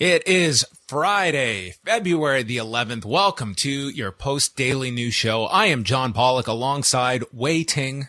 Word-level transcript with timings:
It 0.00 0.26
is 0.26 0.64
Friday, 0.88 1.74
February 1.84 2.42
the 2.42 2.56
11th. 2.56 3.04
Welcome 3.04 3.54
to 3.56 3.70
your 3.90 4.10
post 4.10 4.56
daily 4.56 4.90
news 4.90 5.12
show. 5.12 5.44
I 5.44 5.66
am 5.66 5.84
John 5.84 6.14
Pollock 6.14 6.46
alongside 6.46 7.22
Wai 7.34 7.64
Ting. 7.64 8.08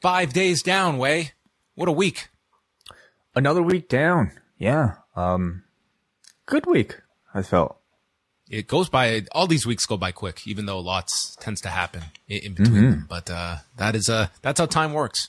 Five 0.00 0.32
days 0.32 0.62
down, 0.62 0.98
Wai. 0.98 1.32
What 1.74 1.88
a 1.88 1.92
week. 1.92 2.28
Another 3.34 3.60
week 3.60 3.88
down. 3.88 4.30
Yeah. 4.56 4.98
Um, 5.16 5.64
good 6.46 6.64
week, 6.64 7.00
I 7.34 7.42
felt. 7.42 7.76
It 8.48 8.68
goes 8.68 8.88
by, 8.88 9.24
all 9.32 9.48
these 9.48 9.66
weeks 9.66 9.86
go 9.86 9.96
by 9.96 10.12
quick, 10.12 10.46
even 10.46 10.66
though 10.66 10.78
lots 10.78 11.34
tends 11.40 11.60
to 11.62 11.70
happen 11.70 12.04
in, 12.28 12.38
in 12.38 12.54
between. 12.54 12.82
Mm-hmm. 12.84 13.06
But, 13.08 13.28
uh, 13.28 13.56
that 13.78 13.96
is, 13.96 14.08
uh, 14.08 14.28
that's 14.42 14.60
how 14.60 14.66
time 14.66 14.92
works. 14.92 15.28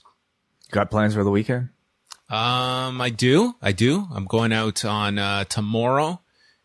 Got 0.70 0.92
plans 0.92 1.16
for 1.16 1.24
the 1.24 1.32
weekend? 1.32 1.70
Um, 2.30 3.02
I 3.02 3.12
do. 3.16 3.56
I 3.62 3.72
do. 3.72 4.08
I'm 4.14 4.26
going 4.26 4.52
out 4.52 4.84
on 4.84 5.20
uh, 5.20 5.44
tomorrow, 5.44 6.22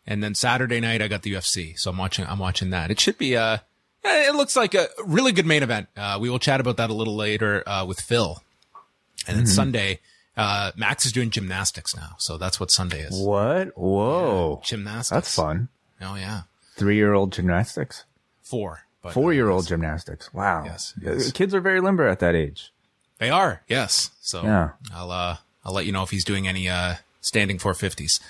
and 0.06 0.22
then 0.22 0.34
Saturday 0.34 0.80
night 0.80 1.02
I 1.02 1.08
got 1.08 1.22
the 1.22 1.34
UFC, 1.34 1.78
so 1.78 1.90
I'm 1.90 1.98
watching. 1.98 2.24
I'm 2.26 2.38
watching 2.38 2.70
that. 2.70 2.90
It 2.90 2.98
should 2.98 3.18
be 3.18 3.36
uh 3.36 3.58
it 4.02 4.34
looks 4.34 4.56
like 4.56 4.74
a 4.74 4.88
really 5.04 5.32
good 5.32 5.46
main 5.46 5.62
event. 5.62 5.88
Uh, 5.96 6.18
we 6.20 6.30
will 6.30 6.38
chat 6.38 6.60
about 6.60 6.78
that 6.78 6.90
a 6.90 6.94
little 6.94 7.16
later 7.16 7.62
uh, 7.68 7.84
with 7.84 8.00
Phil, 8.00 8.42
and 9.26 9.36
then 9.36 9.44
mm-hmm. 9.44 9.52
Sunday. 9.52 10.00
Uh, 10.36 10.70
Max 10.76 11.04
is 11.04 11.12
doing 11.12 11.28
gymnastics 11.28 11.94
now, 11.94 12.14
so 12.18 12.38
that's 12.38 12.58
what 12.58 12.70
Sunday 12.70 13.00
is. 13.00 13.20
What? 13.20 13.76
Whoa! 13.76 14.60
Yeah, 14.62 14.66
gymnastics. 14.66 15.10
That's 15.10 15.34
fun. 15.34 15.68
Oh 16.00 16.14
yeah. 16.14 16.42
Three-year-old 16.76 17.32
gymnastics. 17.32 18.04
Four. 18.42 18.80
Four-year-old 19.10 19.66
gymnastics. 19.66 20.32
Wow. 20.32 20.64
Yes, 20.64 20.94
yes. 21.02 21.32
Kids 21.32 21.54
are 21.54 21.60
very 21.60 21.80
limber 21.80 22.06
at 22.06 22.20
that 22.20 22.34
age. 22.34 22.72
They 23.18 23.28
are. 23.28 23.62
Yes. 23.68 24.10
So 24.20 24.42
yeah. 24.42 24.70
I'll 24.94 25.10
uh 25.10 25.36
I'll 25.64 25.74
let 25.74 25.86
you 25.86 25.92
know 25.92 26.02
if 26.02 26.10
he's 26.10 26.24
doing 26.24 26.48
any 26.48 26.68
uh, 26.68 26.94
standing 27.20 27.58
450s. 27.58 28.20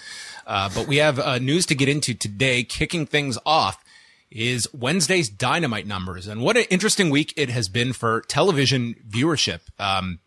Uh, 0.47 0.71
but 0.75 0.87
we 0.87 0.97
have 0.97 1.19
uh, 1.19 1.39
news 1.39 1.67
to 1.67 1.75
get 1.75 1.89
into 1.89 2.15
today. 2.15 2.63
Kicking 2.63 3.07
things 3.07 3.39
off 3.47 3.83
is 4.31 4.69
Wednesday's 4.73 5.29
dynamite 5.29 5.87
numbers. 5.87 6.27
And 6.27 6.41
what 6.41 6.57
an 6.57 6.65
interesting 6.71 7.11
week 7.11 7.33
it 7.37 7.51
has 7.51 7.69
been 7.69 7.93
for 7.93 8.23
television 8.23 8.97
viewership. 9.09 9.61
Um, 9.79 10.21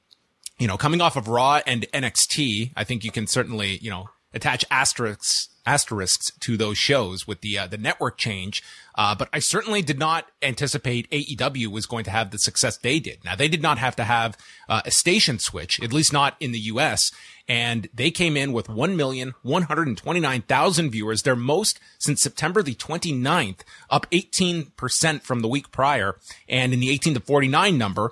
you 0.59 0.67
know, 0.67 0.77
coming 0.77 1.01
off 1.01 1.15
of 1.15 1.27
Raw 1.27 1.61
and 1.65 1.85
NXT, 1.93 2.71
I 2.75 2.83
think 2.83 3.03
you 3.03 3.11
can 3.11 3.27
certainly, 3.27 3.77
you 3.81 3.89
know, 3.89 4.09
attach 4.33 4.65
asterisks 4.71 5.49
asterisks 5.65 6.31
to 6.39 6.57
those 6.57 6.77
shows 6.77 7.27
with 7.27 7.41
the 7.41 7.57
uh, 7.57 7.67
the 7.67 7.77
network 7.77 8.17
change. 8.17 8.63
Uh, 8.95 9.15
but 9.15 9.29
I 9.33 9.39
certainly 9.39 9.81
did 9.81 9.97
not 9.97 10.27
anticipate 10.41 11.09
AEW 11.09 11.67
was 11.67 11.85
going 11.85 12.03
to 12.03 12.11
have 12.11 12.31
the 12.31 12.37
success 12.37 12.77
they 12.77 12.99
did. 12.99 13.23
Now 13.25 13.35
they 13.35 13.47
did 13.47 13.61
not 13.61 13.77
have 13.79 13.95
to 13.95 14.03
have 14.03 14.37
uh, 14.69 14.81
a 14.85 14.91
station 14.91 15.39
switch, 15.39 15.81
at 15.81 15.93
least 15.93 16.13
not 16.13 16.35
in 16.39 16.51
the 16.51 16.59
U.S. 16.59 17.11
And 17.47 17.89
they 17.93 18.11
came 18.11 18.37
in 18.37 18.53
with 18.53 18.67
1,129,000 18.67 20.91
viewers, 20.91 21.23
their 21.23 21.35
most 21.35 21.79
since 21.99 22.21
September 22.21 22.63
the 22.63 22.75
29th, 22.75 23.61
up 23.89 24.07
18% 24.11 25.21
from 25.23 25.41
the 25.41 25.47
week 25.47 25.71
prior. 25.71 26.17
And 26.47 26.73
in 26.73 26.79
the 26.79 26.91
18 26.91 27.15
to 27.15 27.19
49 27.19 27.77
number, 27.77 28.11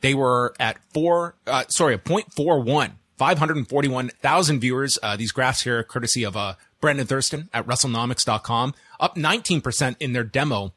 they 0.00 0.14
were 0.14 0.54
at 0.60 0.78
four, 0.92 1.34
uh, 1.46 1.64
sorry, 1.68 1.94
a 1.94 1.98
0.41. 1.98 2.92
541,000 3.18 4.60
viewers. 4.60 4.96
Uh, 5.02 5.16
these 5.16 5.32
graphs 5.32 5.62
here, 5.62 5.82
courtesy 5.82 6.22
of 6.22 6.36
uh, 6.36 6.54
Brandon 6.80 7.06
Thurston 7.06 7.48
at 7.52 7.66
WrestleNomics.com, 7.66 8.74
up 9.00 9.16
19% 9.16 9.96
in 10.00 10.12
their 10.12 10.24
demo, 10.24 10.74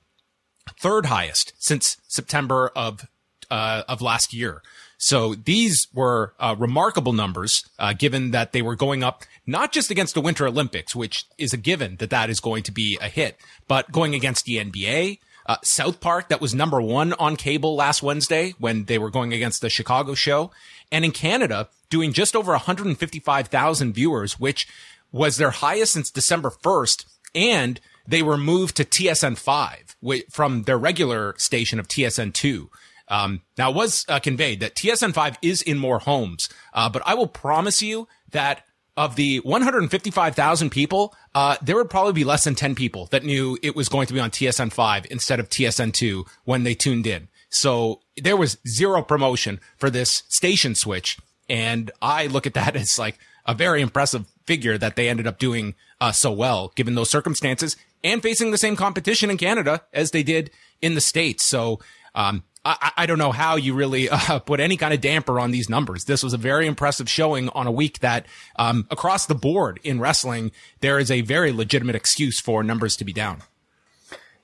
third 0.80 1.08
highest 1.08 1.54
since 1.58 1.98
September 2.08 2.72
of 2.76 3.08
uh, 3.50 3.84
of 3.88 4.02
last 4.02 4.34
year. 4.34 4.62
So 4.98 5.34
these 5.34 5.88
were 5.94 6.34
uh, 6.40 6.56
remarkable 6.58 7.12
numbers, 7.12 7.66
uh, 7.80 7.94
given 7.94 8.32
that 8.32 8.52
they 8.54 8.62
were 8.62 8.76
going 8.76 9.04
up 9.04 9.24
not 9.48 9.72
just 9.72 9.90
against 9.90 10.14
the 10.14 10.22
Winter 10.22 10.48
Olympics, 10.48 10.96
which 10.96 11.26
is 11.38 11.54
a 11.54 11.58
given 11.58 11.96
that 11.98 12.12
that 12.12 12.30
is 12.30 12.40
going 12.40 12.64
to 12.64 12.72
be 12.72 12.98
a 13.02 13.10
hit, 13.10 13.38
but 13.68 13.92
going 13.92 14.14
against 14.14 14.46
the 14.46 14.58
NBA, 14.58 15.18
uh, 15.48 15.58
South 15.64 16.00
Park, 16.00 16.30
that 16.30 16.40
was 16.40 16.54
number 16.54 16.80
one 16.80 17.14
on 17.14 17.36
cable 17.36 17.76
last 17.76 18.04
Wednesday 18.04 18.54
when 18.60 18.86
they 18.86 19.00
were 19.00 19.10
going 19.10 19.34
against 19.34 19.62
the 19.62 19.70
Chicago 19.70 20.14
show, 20.14 20.52
and 20.92 21.04
in 21.04 21.12
Canada, 21.12 21.68
doing 21.90 22.14
just 22.14 22.36
over 22.36 22.52
155,000 22.52 23.94
viewers, 23.94 24.40
which 24.40 24.68
was 25.12 25.38
their 25.38 25.52
highest 25.52 25.94
since 25.94 26.12
December 26.12 26.50
1st. 26.50 27.06
And 27.34 27.80
they 28.08 28.22
were 28.22 28.38
moved 28.38 28.78
to 28.78 28.86
TSN 28.86 29.38
5 29.38 29.96
from 30.30 30.64
their 30.64 30.78
regular 30.78 31.36
station 31.38 31.80
of 31.80 31.88
TSN 31.88 32.34
2. 32.34 32.70
Um, 33.08 33.42
now 33.58 33.70
it 33.70 33.76
was 33.76 34.06
uh, 34.08 34.20
conveyed 34.20 34.62
that 34.62 34.76
TSN 34.76 35.14
5 35.14 35.38
is 35.42 35.62
in 35.62 35.78
more 35.78 36.00
homes, 36.00 36.50
uh, 36.74 36.90
but 36.90 37.02
I 37.06 37.14
will 37.14 37.28
promise 37.28 37.82
you 37.82 38.08
that 38.32 38.66
of 38.98 39.16
the 39.16 39.40
155,000 39.40 40.70
people, 40.70 41.14
uh, 41.34 41.58
there 41.62 41.76
would 41.76 41.90
probably 41.90 42.14
be 42.14 42.24
less 42.24 42.44
than 42.44 42.56
10 42.56 42.76
people 42.76 43.08
that 43.08 43.24
knew 43.24 43.58
it 43.62 43.76
was 43.76 43.90
going 43.90 44.08
to 44.08 44.14
be 44.14 44.20
on 44.20 44.32
TSN 44.32 44.72
5 44.72 45.08
instead 45.10 45.40
of 45.40 45.50
TSN 45.50 45.94
2 45.94 46.26
when 46.46 46.64
they 46.64 46.74
tuned 46.74 47.08
in. 47.08 47.28
So 47.50 48.02
there 48.22 48.38
was 48.38 48.58
zero 48.68 49.02
promotion 49.02 49.60
for 49.78 49.90
this 49.90 50.24
station 50.30 50.76
switch. 50.76 51.18
And 51.50 51.92
I 52.02 52.28
look 52.28 52.48
at 52.48 52.54
that 52.54 52.76
as 52.76 52.98
like 52.98 53.18
a 53.46 53.54
very 53.54 53.82
impressive 53.82 54.26
figure 54.46 54.78
that 54.78 54.96
they 54.96 55.10
ended 55.10 55.28
up 55.28 55.40
doing 55.40 55.76
uh, 56.00 56.12
so 56.12 56.32
well 56.32 56.72
given 56.76 56.96
those 56.96 57.10
circumstances 57.10 57.76
and 58.04 58.22
facing 58.22 58.52
the 58.52 58.58
same 58.58 58.76
competition 58.76 59.30
in 59.30 59.38
Canada 59.38 59.84
as 59.94 60.12
they 60.12 60.24
did 60.24 60.52
in 60.82 60.96
the 60.96 61.02
States. 61.02 61.46
So, 61.46 61.80
um, 62.16 62.44
I, 62.64 62.92
I, 62.98 63.06
don't 63.06 63.18
know 63.18 63.32
how 63.32 63.56
you 63.56 63.74
really 63.74 64.10
uh, 64.12 64.40
put 64.40 64.60
any 64.60 64.78
kind 64.78 64.94
of 64.94 65.02
damper 65.02 65.40
on 65.40 65.52
these 65.52 65.70
numbers. 65.70 66.06
This 66.06 66.24
was 66.24 66.34
a 66.34 66.38
very 66.38 66.68
impressive 66.68 67.10
showing 67.10 67.50
on 67.50 67.68
a 67.68 67.72
week 67.72 68.00
that, 68.00 68.26
um, 68.58 68.88
across 68.92 69.26
the 69.26 69.36
board 69.36 69.80
in 69.84 70.00
wrestling, 70.00 70.52
there 70.82 71.00
is 71.00 71.10
a 71.10 71.22
very 71.22 71.52
legitimate 71.52 71.96
excuse 71.96 72.40
for 72.40 72.64
numbers 72.64 72.96
to 72.98 73.06
be 73.06 73.14
down. 73.14 73.42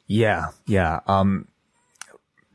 Yeah, 0.07 0.47
yeah. 0.65 1.01
Um, 1.05 1.47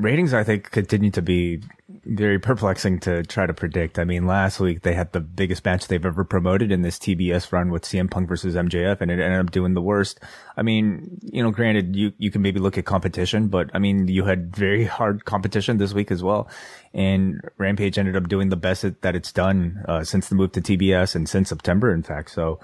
ratings, 0.03 0.35
I 0.35 0.45
think, 0.45 0.71
continue 0.71 1.11
to 1.13 1.23
be 1.23 1.63
very 2.05 2.39
perplexing 2.39 2.99
to 3.01 3.23
try 3.23 3.47
to 3.47 3.55
predict. 3.55 3.99
I 3.99 4.05
mean, 4.05 4.27
last 4.27 4.59
week 4.59 4.83
they 4.83 4.95
had 4.95 5.13
the 5.13 5.21
biggest 5.21 5.65
match 5.65 5.87
they've 5.87 6.05
ever 6.05 6.25
promoted 6.25 6.73
in 6.73 6.83
this 6.83 6.99
TBS 6.99 7.53
run 7.53 7.71
with 7.71 7.85
CM 7.85 8.11
Punk 8.11 8.29
versus 8.29 8.55
MJF, 8.55 9.01
and 9.01 9.11
it 9.11 9.21
ended 9.21 9.41
up 9.41 9.51
doing 9.51 9.75
the 9.75 9.81
worst. 9.81 10.21
I 10.57 10.63
mean, 10.63 11.21
you 11.23 11.43
know, 11.43 11.51
granted, 11.51 11.95
you, 11.95 12.13
you 12.19 12.31
can 12.31 12.43
maybe 12.43 12.61
look 12.61 12.77
at 12.77 12.85
competition, 12.85 13.49
but 13.49 13.71
I 13.73 13.79
mean, 13.79 14.09
you 14.09 14.25
had 14.25 14.55
very 14.55 14.85
hard 14.85 15.25
competition 15.25 15.78
this 15.78 15.95
week 15.95 16.10
as 16.10 16.22
well. 16.22 16.48
And 16.93 17.41
Rampage 17.57 17.98
ended 17.98 18.16
up 18.16 18.28
doing 18.28 18.48
the 18.48 18.57
best 18.57 18.84
that 19.01 19.16
it's 19.16 19.33
done, 19.33 19.84
uh, 19.89 20.05
since 20.05 20.28
the 20.28 20.34
move 20.34 20.53
to 20.53 20.60
TBS 20.60 21.15
and 21.15 21.28
since 21.28 21.48
September, 21.48 21.93
in 21.95 22.03
fact. 22.03 22.31
So, 22.31 22.60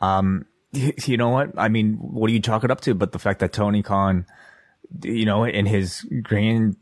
um, 0.00 0.46
you 0.72 1.16
know 1.16 1.30
what? 1.30 1.50
I 1.56 1.68
mean, 1.68 1.94
what 1.94 2.28
do 2.28 2.34
you 2.34 2.40
chalk 2.40 2.64
it 2.64 2.70
up 2.70 2.80
to? 2.82 2.94
But 2.94 3.12
the 3.12 3.18
fact 3.18 3.40
that 3.40 3.52
Tony 3.52 3.82
Khan, 3.82 4.26
you 5.02 5.24
know, 5.24 5.44
in 5.44 5.66
his 5.66 6.06
grand 6.22 6.76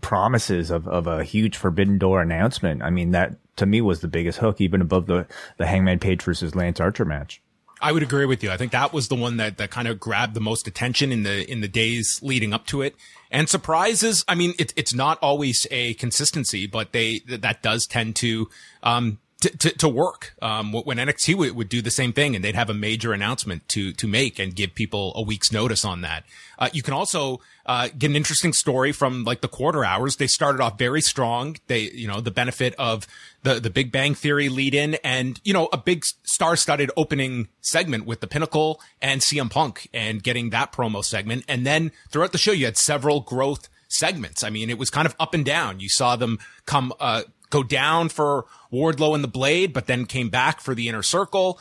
promises 0.00 0.70
of, 0.70 0.86
of 0.88 1.06
a 1.06 1.24
huge 1.24 1.56
Forbidden 1.56 1.98
Door 1.98 2.22
announcement, 2.22 2.82
I 2.82 2.90
mean, 2.90 3.10
that 3.12 3.36
to 3.56 3.66
me 3.66 3.80
was 3.80 4.00
the 4.00 4.08
biggest 4.08 4.38
hook, 4.38 4.60
even 4.60 4.80
above 4.80 5.06
the, 5.06 5.26
the 5.58 5.66
Hangman 5.66 5.98
Page 5.98 6.22
versus 6.22 6.54
Lance 6.54 6.80
Archer 6.80 7.04
match. 7.04 7.42
I 7.80 7.90
would 7.90 8.04
agree 8.04 8.26
with 8.26 8.44
you. 8.44 8.50
I 8.50 8.56
think 8.56 8.70
that 8.72 8.92
was 8.92 9.08
the 9.08 9.16
one 9.16 9.38
that, 9.38 9.58
that 9.58 9.70
kind 9.70 9.88
of 9.88 9.98
grabbed 9.98 10.34
the 10.34 10.40
most 10.40 10.68
attention 10.68 11.10
in 11.10 11.24
the, 11.24 11.50
in 11.50 11.60
the 11.60 11.68
days 11.68 12.20
leading 12.22 12.52
up 12.52 12.64
to 12.66 12.80
it. 12.80 12.94
And 13.30 13.48
surprises, 13.48 14.24
I 14.28 14.36
mean, 14.36 14.54
it, 14.58 14.72
it's 14.76 14.94
not 14.94 15.18
always 15.20 15.66
a 15.70 15.94
consistency, 15.94 16.68
but 16.68 16.92
they, 16.92 17.22
that 17.26 17.60
does 17.62 17.86
tend 17.86 18.14
to, 18.16 18.48
um, 18.84 19.18
to, 19.42 19.58
to, 19.58 19.70
to 19.78 19.88
work. 19.88 20.34
Um, 20.40 20.72
when 20.72 20.96
NXT 20.96 21.34
would, 21.36 21.56
would, 21.56 21.68
do 21.68 21.82
the 21.82 21.90
same 21.90 22.12
thing 22.12 22.34
and 22.34 22.44
they'd 22.44 22.54
have 22.54 22.70
a 22.70 22.74
major 22.74 23.12
announcement 23.12 23.68
to, 23.68 23.92
to 23.92 24.06
make 24.06 24.38
and 24.38 24.54
give 24.54 24.74
people 24.74 25.12
a 25.16 25.22
week's 25.22 25.52
notice 25.52 25.84
on 25.84 26.00
that. 26.02 26.24
Uh, 26.58 26.68
you 26.72 26.82
can 26.82 26.94
also, 26.94 27.40
uh, 27.66 27.88
get 27.96 28.10
an 28.10 28.16
interesting 28.16 28.52
story 28.52 28.92
from 28.92 29.24
like 29.24 29.40
the 29.40 29.48
quarter 29.48 29.84
hours. 29.84 30.16
They 30.16 30.26
started 30.26 30.60
off 30.60 30.78
very 30.78 31.00
strong. 31.00 31.56
They, 31.66 31.90
you 31.90 32.06
know, 32.08 32.20
the 32.20 32.30
benefit 32.30 32.74
of 32.78 33.06
the, 33.42 33.60
the 33.60 33.70
Big 33.70 33.90
Bang 33.90 34.14
Theory 34.14 34.48
lead 34.48 34.74
in 34.74 34.94
and, 35.04 35.40
you 35.44 35.52
know, 35.52 35.68
a 35.72 35.78
big 35.78 36.04
star 36.04 36.56
studded 36.56 36.90
opening 36.96 37.48
segment 37.60 38.06
with 38.06 38.20
the 38.20 38.26
Pinnacle 38.26 38.80
and 39.00 39.20
CM 39.20 39.50
Punk 39.50 39.88
and 39.92 40.22
getting 40.22 40.50
that 40.50 40.72
promo 40.72 41.04
segment. 41.04 41.44
And 41.48 41.66
then 41.66 41.92
throughout 42.10 42.32
the 42.32 42.38
show, 42.38 42.52
you 42.52 42.64
had 42.66 42.76
several 42.76 43.20
growth 43.20 43.68
segments. 43.88 44.42
I 44.42 44.50
mean, 44.50 44.70
it 44.70 44.78
was 44.78 44.90
kind 44.90 45.06
of 45.06 45.14
up 45.18 45.34
and 45.34 45.44
down. 45.44 45.80
You 45.80 45.88
saw 45.88 46.16
them 46.16 46.38
come, 46.66 46.92
uh, 47.00 47.22
go 47.52 47.62
down 47.62 48.08
for 48.08 48.46
Wardlow 48.72 49.14
and 49.14 49.22
the 49.22 49.28
Blade, 49.28 49.72
but 49.72 49.86
then 49.86 50.06
came 50.06 50.30
back 50.30 50.60
for 50.60 50.74
the 50.74 50.88
inner 50.88 51.02
circle, 51.02 51.60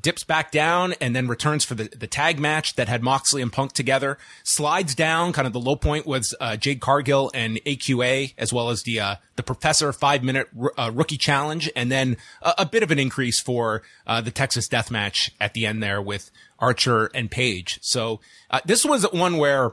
dips 0.00 0.22
back 0.22 0.52
down 0.52 0.94
and 1.00 1.16
then 1.16 1.26
returns 1.26 1.64
for 1.64 1.74
the, 1.74 1.84
the 1.84 2.06
tag 2.06 2.38
match 2.38 2.76
that 2.76 2.88
had 2.88 3.02
Moxley 3.02 3.42
and 3.42 3.52
Punk 3.52 3.72
together, 3.72 4.16
slides 4.44 4.94
down. 4.94 5.32
Kind 5.32 5.46
of 5.46 5.52
the 5.52 5.60
low 5.60 5.74
point 5.74 6.06
was, 6.06 6.34
uh, 6.40 6.56
Jade 6.56 6.80
Cargill 6.80 7.32
and 7.34 7.56
AQA, 7.66 8.34
as 8.38 8.52
well 8.52 8.70
as 8.70 8.84
the, 8.84 9.00
uh, 9.00 9.16
the 9.34 9.42
professor 9.42 9.92
five 9.92 10.22
minute 10.22 10.48
uh, 10.78 10.92
rookie 10.94 11.18
challenge. 11.18 11.68
And 11.74 11.90
then 11.90 12.16
a, 12.40 12.54
a, 12.58 12.66
bit 12.66 12.84
of 12.84 12.92
an 12.92 13.00
increase 13.00 13.40
for, 13.40 13.82
uh, 14.06 14.20
the 14.20 14.30
Texas 14.30 14.68
death 14.68 14.92
match 14.92 15.32
at 15.40 15.54
the 15.54 15.66
end 15.66 15.82
there 15.82 16.00
with 16.00 16.30
Archer 16.60 17.06
and 17.06 17.28
Page. 17.28 17.80
So, 17.82 18.20
uh, 18.52 18.60
this 18.64 18.84
was 18.84 19.02
one 19.12 19.38
where, 19.38 19.72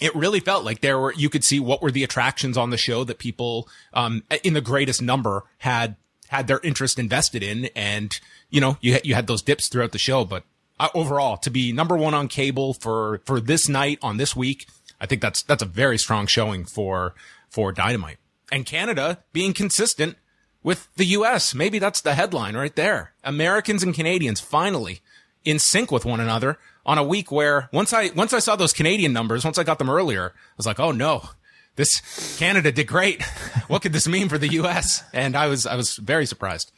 it 0.00 0.14
really 0.14 0.40
felt 0.40 0.64
like 0.64 0.80
there 0.80 0.98
were, 0.98 1.12
you 1.14 1.28
could 1.28 1.44
see 1.44 1.60
what 1.60 1.82
were 1.82 1.90
the 1.90 2.04
attractions 2.04 2.56
on 2.56 2.70
the 2.70 2.76
show 2.76 3.04
that 3.04 3.18
people, 3.18 3.68
um, 3.92 4.22
in 4.42 4.54
the 4.54 4.60
greatest 4.60 5.00
number 5.00 5.44
had, 5.58 5.96
had 6.28 6.46
their 6.46 6.60
interest 6.60 6.98
invested 6.98 7.42
in. 7.42 7.66
And, 7.76 8.18
you 8.50 8.60
know, 8.60 8.76
you, 8.80 8.98
you 9.04 9.14
had 9.14 9.26
those 9.26 9.42
dips 9.42 9.68
throughout 9.68 9.92
the 9.92 9.98
show, 9.98 10.24
but 10.24 10.44
uh, 10.80 10.88
overall 10.94 11.36
to 11.38 11.50
be 11.50 11.72
number 11.72 11.96
one 11.96 12.14
on 12.14 12.28
cable 12.28 12.74
for, 12.74 13.20
for 13.24 13.40
this 13.40 13.68
night 13.68 13.98
on 14.02 14.16
this 14.16 14.34
week, 14.34 14.66
I 15.00 15.06
think 15.06 15.22
that's, 15.22 15.42
that's 15.42 15.62
a 15.62 15.66
very 15.66 15.98
strong 15.98 16.26
showing 16.26 16.64
for, 16.64 17.14
for 17.48 17.70
Dynamite 17.72 18.18
and 18.50 18.66
Canada 18.66 19.22
being 19.32 19.52
consistent 19.52 20.16
with 20.62 20.88
the 20.96 21.06
US. 21.06 21.54
Maybe 21.54 21.78
that's 21.78 22.00
the 22.00 22.14
headline 22.14 22.56
right 22.56 22.74
there. 22.74 23.12
Americans 23.22 23.82
and 23.82 23.94
Canadians 23.94 24.40
finally 24.40 25.02
in 25.44 25.58
sync 25.58 25.92
with 25.92 26.04
one 26.04 26.20
another 26.20 26.58
on 26.86 26.98
a 26.98 27.04
week 27.04 27.30
where 27.32 27.68
once 27.72 27.92
I, 27.92 28.10
once 28.14 28.32
I 28.32 28.38
saw 28.38 28.56
those 28.56 28.72
Canadian 28.72 29.12
numbers, 29.12 29.44
once 29.44 29.58
I 29.58 29.64
got 29.64 29.78
them 29.78 29.90
earlier, 29.90 30.32
I 30.34 30.54
was 30.56 30.66
like, 30.66 30.80
Oh 30.80 30.92
no, 30.92 31.28
this 31.76 32.36
Canada 32.38 32.72
did 32.72 32.86
great. 32.86 33.22
What 33.66 33.80
could 33.80 33.94
this 33.94 34.06
mean 34.06 34.28
for 34.28 34.36
the 34.36 34.48
U.S.? 34.48 35.02
And 35.14 35.34
I 35.34 35.46
was 35.46 35.64
I 35.64 35.74
was 35.74 35.96
very 35.96 36.26
surprised. 36.26 36.70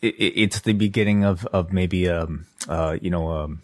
It, 0.00 0.14
it's 0.16 0.60
the 0.60 0.72
beginning 0.72 1.24
of 1.24 1.44
of 1.46 1.72
maybe 1.74 2.08
um 2.08 2.46
uh 2.66 2.96
you 3.02 3.10
know 3.10 3.30
um 3.30 3.60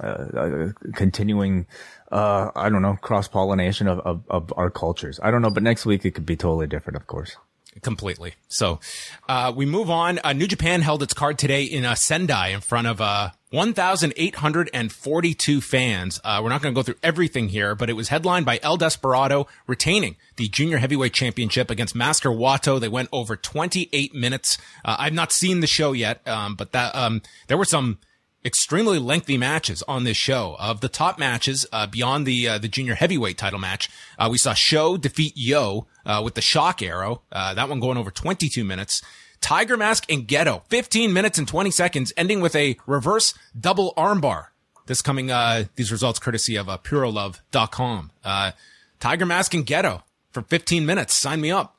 uh, 0.00 0.68
continuing 0.94 1.66
uh 2.12 2.50
I 2.54 2.68
don't 2.68 2.82
know 2.82 2.96
cross 3.02 3.26
pollination 3.26 3.88
of, 3.88 3.98
of 4.00 4.22
of 4.30 4.52
our 4.56 4.70
cultures. 4.70 5.18
I 5.20 5.32
don't 5.32 5.42
know, 5.42 5.50
but 5.50 5.64
next 5.64 5.86
week 5.86 6.04
it 6.04 6.12
could 6.12 6.26
be 6.26 6.36
totally 6.36 6.68
different, 6.68 6.96
of 6.96 7.08
course 7.08 7.36
completely. 7.82 8.34
So, 8.48 8.80
uh, 9.28 9.52
we 9.54 9.66
move 9.66 9.90
on. 9.90 10.18
Uh, 10.24 10.32
New 10.32 10.46
Japan 10.46 10.80
held 10.80 11.02
its 11.02 11.12
card 11.12 11.38
today 11.38 11.64
in 11.64 11.84
uh, 11.84 11.94
Sendai 11.94 12.48
in 12.48 12.60
front 12.60 12.86
of, 12.86 13.00
uh, 13.00 13.30
1,842 13.50 15.60
fans. 15.60 16.20
Uh, 16.24 16.40
we're 16.42 16.48
not 16.48 16.62
going 16.62 16.74
to 16.74 16.78
go 16.78 16.82
through 16.82 16.96
everything 17.02 17.48
here, 17.48 17.76
but 17.76 17.88
it 17.88 17.92
was 17.92 18.08
headlined 18.08 18.44
by 18.44 18.58
El 18.62 18.76
Desperado 18.76 19.46
retaining 19.66 20.16
the 20.36 20.48
junior 20.48 20.78
heavyweight 20.78 21.12
championship 21.12 21.70
against 21.70 21.94
Master 21.94 22.30
Wato. 22.30 22.80
They 22.80 22.88
went 22.88 23.08
over 23.12 23.36
28 23.36 24.14
minutes. 24.14 24.58
Uh, 24.84 24.96
I've 24.98 25.12
not 25.12 25.30
seen 25.32 25.60
the 25.60 25.68
show 25.68 25.92
yet, 25.92 26.26
um, 26.26 26.56
but 26.56 26.72
that, 26.72 26.92
um, 26.96 27.22
there 27.46 27.56
were 27.56 27.64
some, 27.64 27.98
extremely 28.46 29.00
lengthy 29.00 29.36
matches 29.36 29.82
on 29.88 30.04
this 30.04 30.16
show. 30.16 30.54
Of 30.60 30.80
the 30.80 30.88
top 30.88 31.18
matches, 31.18 31.66
uh, 31.72 31.88
beyond 31.88 32.26
the 32.26 32.48
uh, 32.48 32.58
the 32.58 32.68
junior 32.68 32.94
heavyweight 32.94 33.36
title 33.36 33.58
match, 33.58 33.90
uh, 34.18 34.28
we 34.30 34.38
saw 34.38 34.54
SHO 34.54 34.98
defeat 34.98 35.32
YOH 35.36 35.84
uh, 36.06 36.22
with 36.24 36.34
the 36.34 36.40
shock 36.40 36.80
arrow. 36.80 37.22
Uh, 37.32 37.52
that 37.54 37.68
one 37.68 37.80
going 37.80 37.98
over 37.98 38.12
22 38.12 38.64
minutes. 38.64 39.02
Tiger 39.46 39.76
Mask 39.76 40.10
and 40.10 40.26
Gedo, 40.26 40.62
15 40.70 41.12
minutes 41.12 41.38
and 41.38 41.46
20 41.46 41.70
seconds, 41.70 42.12
ending 42.16 42.40
with 42.40 42.56
a 42.56 42.76
reverse 42.84 43.32
double 43.56 43.94
armbar. 43.96 44.46
This 44.86 45.00
coming, 45.02 45.30
uh, 45.30 45.66
these 45.76 45.92
results 45.92 46.18
courtesy 46.18 46.56
of 46.56 46.68
uh, 46.68 46.78
PuroLove.com. 46.78 48.10
Uh, 48.24 48.50
Tiger 48.98 49.24
Mask 49.24 49.54
and 49.54 49.64
Gedo 49.64 50.02
for 50.32 50.42
15 50.42 50.84
minutes. 50.84 51.14
Sign 51.14 51.40
me 51.40 51.52
up. 51.52 51.76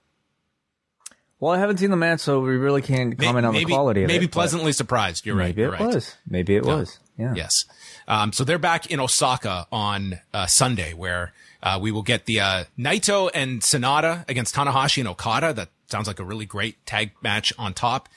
Well, 1.42 1.52
I 1.52 1.60
haven't 1.60 1.80
seen 1.80 1.92
the 1.92 1.98
match, 1.98 2.22
so 2.22 2.40
we 2.40 2.56
really 2.56 2.82
can't 2.82 3.20
comment 3.20 3.46
maybe, 3.46 3.48
on 3.48 3.54
the 3.54 3.66
quality 3.66 4.04
of 4.04 4.08
maybe 4.08 4.16
it. 4.16 4.20
Maybe 4.22 4.32
pleasantly 4.32 4.72
surprised. 4.72 5.26
You're 5.26 5.36
right. 5.36 5.48
Maybe 5.48 5.64
it 5.64 5.72
right. 5.72 5.82
was. 5.82 6.16
Maybe 6.26 6.56
it 6.56 6.64
was. 6.64 7.00
Yeah. 7.18 7.34
Yes. 7.36 7.66
Um, 8.08 8.32
so 8.32 8.46
they're 8.46 8.58
back 8.58 8.90
in 8.90 9.02
Osaka 9.02 9.68
on 9.74 10.22
uh, 10.34 10.46
Sunday, 10.46 10.94
where 10.94 11.34
uh, 11.62 11.78
we 11.82 11.92
will 11.92 12.02
get 12.02 12.28
the 12.28 12.40
uh, 12.40 12.64
Naito 12.80 13.30
and 13.34 13.60
Sanada 13.60 14.28
against 14.30 14.56
Tanahashi 14.56 15.00
and 15.00 15.10
Okada. 15.10 15.52
That 15.52 15.70
sounds 15.88 16.08
like 16.08 16.20
a 16.20 16.26
really 16.26 16.46
great 16.46 16.86
tag 16.86 17.12
match 17.22 17.54
on 17.58 17.74
top. 17.74 18.10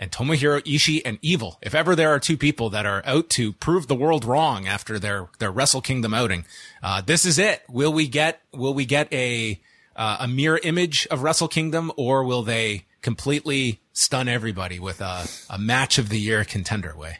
And 0.00 0.12
Tomohiro 0.12 0.62
Ishii 0.62 1.02
and 1.04 1.18
Evil. 1.22 1.58
If 1.60 1.74
ever 1.74 1.96
there 1.96 2.10
are 2.10 2.20
two 2.20 2.36
people 2.36 2.70
that 2.70 2.86
are 2.86 3.02
out 3.04 3.28
to 3.30 3.52
prove 3.52 3.88
the 3.88 3.96
world 3.96 4.24
wrong 4.24 4.68
after 4.68 4.96
their 4.98 5.28
their 5.40 5.50
Wrestle 5.50 5.80
Kingdom 5.80 6.14
outing, 6.14 6.44
uh, 6.84 7.00
this 7.00 7.24
is 7.24 7.36
it. 7.36 7.62
Will 7.68 7.92
we 7.92 8.06
get 8.06 8.40
will 8.52 8.74
we 8.74 8.84
get 8.84 9.12
a 9.12 9.60
uh, 9.96 10.18
a 10.20 10.28
mirror 10.28 10.60
image 10.62 11.08
of 11.10 11.24
Wrestle 11.24 11.48
Kingdom, 11.48 11.90
or 11.96 12.22
will 12.22 12.44
they 12.44 12.86
completely 13.02 13.80
stun 13.92 14.28
everybody 14.28 14.78
with 14.78 15.00
a, 15.00 15.26
a 15.50 15.58
match 15.58 15.98
of 15.98 16.08
the 16.08 16.20
year 16.20 16.44
contender 16.44 16.96
way? 16.96 17.18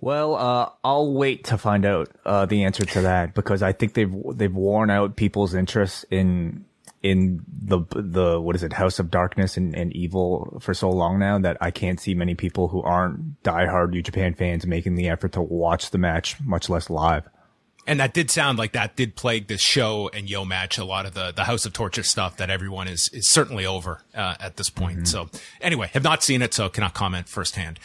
Well, 0.00 0.34
uh, 0.34 0.70
I'll 0.82 1.12
wait 1.12 1.44
to 1.44 1.58
find 1.58 1.84
out 1.84 2.10
uh, 2.24 2.46
the 2.46 2.64
answer 2.64 2.84
to 2.84 3.02
that 3.02 3.34
because 3.34 3.62
I 3.62 3.72
think 3.72 3.94
they've 3.94 4.12
they've 4.34 4.54
worn 4.54 4.90
out 4.90 5.16
people's 5.16 5.54
interest 5.54 6.04
in 6.10 6.64
in 7.02 7.44
the 7.48 7.80
the 7.90 8.40
what 8.40 8.54
is 8.54 8.62
it 8.62 8.72
House 8.72 8.98
of 8.98 9.10
Darkness 9.10 9.56
and, 9.56 9.74
and 9.74 9.92
Evil 9.94 10.58
for 10.60 10.72
so 10.72 10.88
long 10.88 11.18
now 11.18 11.38
that 11.38 11.56
I 11.60 11.70
can't 11.70 12.00
see 12.00 12.14
many 12.14 12.34
people 12.34 12.68
who 12.68 12.80
aren't 12.82 13.42
diehard 13.42 13.90
New 13.90 14.02
Japan 14.02 14.34
fans 14.34 14.66
making 14.66 14.94
the 14.94 15.08
effort 15.08 15.32
to 15.32 15.42
watch 15.42 15.90
the 15.90 15.98
match, 15.98 16.40
much 16.40 16.68
less 16.68 16.88
live. 16.88 17.28
And 17.84 17.98
that 17.98 18.14
did 18.14 18.30
sound 18.30 18.58
like 18.58 18.72
that 18.72 18.94
did 18.94 19.16
plague 19.16 19.48
this 19.48 19.60
show 19.60 20.08
and 20.14 20.30
YOH 20.30 20.44
match 20.44 20.78
a 20.78 20.84
lot 20.84 21.04
of 21.04 21.14
the 21.14 21.32
the 21.32 21.44
House 21.44 21.66
of 21.66 21.72
Torture 21.72 22.04
stuff 22.04 22.36
that 22.36 22.50
everyone 22.50 22.86
is 22.86 23.10
is 23.12 23.28
certainly 23.28 23.66
over 23.66 24.02
uh, 24.14 24.36
at 24.38 24.56
this 24.56 24.70
point. 24.70 24.98
Mm-hmm. 24.98 25.06
So 25.06 25.28
anyway, 25.60 25.90
have 25.92 26.04
not 26.04 26.22
seen 26.22 26.42
it, 26.42 26.54
so 26.54 26.68
cannot 26.68 26.94
comment 26.94 27.28
firsthand. 27.28 27.80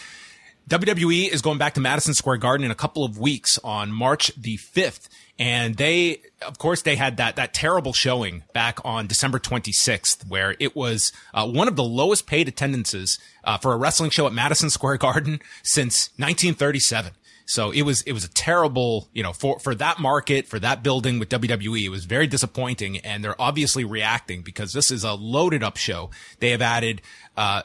WWE 0.69 1.29
is 1.29 1.41
going 1.41 1.57
back 1.57 1.73
to 1.75 1.79
Madison 1.79 2.13
Square 2.13 2.37
Garden 2.37 2.65
in 2.65 2.71
a 2.71 2.75
couple 2.75 3.05
of 3.05 3.17
weeks 3.17 3.57
on 3.63 3.89
March 3.89 4.33
the 4.35 4.57
5th. 4.57 5.07
And 5.39 5.75
they, 5.75 6.21
of 6.41 6.57
course, 6.57 6.81
they 6.81 6.95
had 6.95 7.17
that, 7.17 7.35
that 7.35 7.53
terrible 7.53 7.93
showing 7.93 8.43
back 8.53 8.79
on 8.83 9.05
December 9.05 9.39
26th, 9.39 10.27
where 10.27 10.55
it 10.59 10.75
was 10.75 11.11
uh, 11.33 11.47
one 11.47 11.67
of 11.67 11.75
the 11.75 11.83
lowest 11.83 12.25
paid 12.25 12.47
attendances 12.47 13.19
uh, 13.43 13.57
for 13.57 13.73
a 13.73 13.77
wrestling 13.77 14.09
show 14.09 14.25
at 14.25 14.33
Madison 14.33 14.69
Square 14.69 14.97
Garden 14.97 15.39
since 15.63 16.09
1937. 16.17 17.11
So 17.45 17.71
it 17.71 17.83
was, 17.83 18.01
it 18.01 18.11
was 18.11 18.25
a 18.25 18.29
terrible, 18.29 19.07
you 19.13 19.23
know, 19.23 19.31
for, 19.31 19.59
for 19.59 19.73
that 19.75 19.99
market, 19.99 20.47
for 20.47 20.59
that 20.59 20.83
building 20.83 21.17
with 21.17 21.29
WWE, 21.29 21.85
it 21.85 21.89
was 21.89 22.05
very 22.05 22.27
disappointing. 22.27 22.97
And 22.97 23.23
they're 23.23 23.39
obviously 23.39 23.85
reacting 23.85 24.41
because 24.41 24.73
this 24.73 24.91
is 24.91 25.03
a 25.03 25.13
loaded 25.13 25.63
up 25.63 25.77
show. 25.77 26.09
They 26.39 26.49
have 26.49 26.61
added, 26.61 27.01
uh, 27.37 27.61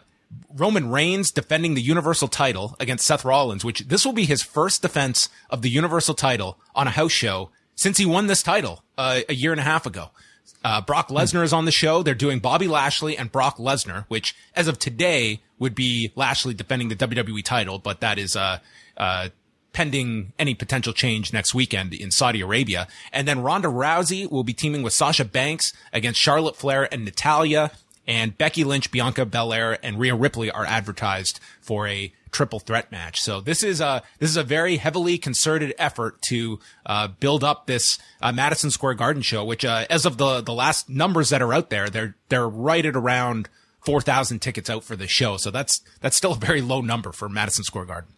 Roman 0.55 0.91
Reigns 0.91 1.31
defending 1.31 1.75
the 1.75 1.83
Universal 1.83 2.29
title 2.29 2.77
against 2.81 3.07
Seth 3.07 3.25
Rollins, 3.25 3.65
which 3.65 3.81
this 3.81 4.07
will 4.07 4.13
be 4.13 4.25
his 4.25 4.43
first 4.43 4.81
defense 4.83 5.29
of 5.51 5.63
the 5.63 5.69
Universal 5.69 6.15
title 6.15 6.59
on 6.75 6.87
a 6.87 6.91
house 6.91 7.13
show 7.13 7.51
since 7.83 7.99
he 7.99 8.07
won 8.07 8.29
this 8.29 8.43
title 8.43 8.85
uh, 8.97 9.21
a 9.29 9.35
year 9.35 9.51
and 9.51 9.61
a 9.61 9.65
half 9.65 9.87
ago. 9.87 10.11
Uh, 10.65 10.81
Brock 10.81 11.09
Lesnar 11.09 11.43
is 11.43 11.53
on 11.53 11.65
the 11.65 11.73
show. 11.73 12.03
They're 12.05 12.15
doing 12.15 12.39
Bobby 12.39 12.69
Lashley 12.69 13.19
and 13.19 13.31
Brock 13.31 13.59
Lesnar, 13.59 14.05
which 14.07 14.37
as 14.55 14.69
of 14.69 14.79
today 14.79 15.41
would 15.59 15.75
be 15.75 16.13
Lashley 16.15 16.55
defending 16.55 16.89
the 16.89 16.95
WWE 16.97 17.43
title, 17.45 17.81
but 17.81 18.01
that 18.01 18.19
is, 18.19 18.37
uh, 18.37 18.59
uh, 18.97 19.29
pending 19.73 20.33
any 20.39 20.55
potential 20.55 20.93
change 20.93 21.33
next 21.33 21.55
weekend 21.55 21.95
in 21.95 22.11
Saudi 22.11 22.41
Arabia. 22.43 22.87
And 23.13 23.27
then 23.27 23.41
Ronda 23.41 23.69
Rousey 23.69 24.31
will 24.31 24.45
be 24.45 24.53
teaming 24.53 24.83
with 24.83 24.93
Sasha 24.93 25.25
Banks 25.25 25.73
against 25.93 26.21
Charlotte 26.21 26.57
Flair 26.57 26.93
and 26.93 27.05
Natalya 27.05 27.73
And 28.07 28.37
Becky 28.37 28.65
Lynch, 28.65 28.91
Bianca 28.91 29.25
Belair, 29.25 29.79
and 29.85 29.99
Rhea 29.99 30.15
Ripley 30.15 30.51
are 30.51 30.65
advertised 30.65 31.39
for 31.61 31.87
a 31.87 32.13
triple 32.33 32.59
threat 32.59 32.91
match. 32.91 33.21
So 33.21 33.41
this 33.41 33.63
is 33.63 33.81
a 33.81 34.03
this 34.19 34.31
is 34.31 34.37
a 34.37 34.43
very 34.43 34.79
heavily 34.79 35.19
concerted 35.19 35.75
effort 35.79 36.21
to 36.23 36.59
uh, 36.87 37.09
build 37.09 37.45
up 37.45 37.67
this 37.67 37.99
uh, 38.21 38.33
Madison 38.33 38.71
Square 38.71 38.95
Garden 38.95 39.23
show, 39.23 39.45
which 39.45 39.65
uh, 39.65 39.85
as 39.89 40.05
of 40.05 40.17
the 40.17 40.41
the 40.41 40.55
last 40.55 40.89
numbers 40.89 41.29
that 41.29 41.43
are 41.43 41.53
out 41.55 41.71
there, 41.71 41.89
they're 41.89 42.17
they're 42.29 42.49
right 42.49 42.85
at 42.85 42.97
around 42.97 43.49
four 43.85 44.01
thousand 44.01 44.41
tickets 44.41 44.69
out 44.69 44.83
for 44.83 44.97
the 44.97 45.07
show. 45.07 45.37
So 45.37 45.51
that's 45.51 45.83
that's 46.01 46.17
still 46.17 46.33
a 46.33 46.37
very 46.37 46.63
low 46.63 46.81
number 46.81 47.13
for 47.13 47.29
Madison 47.29 47.65
Square 47.65 47.85
Garden. 47.85 48.15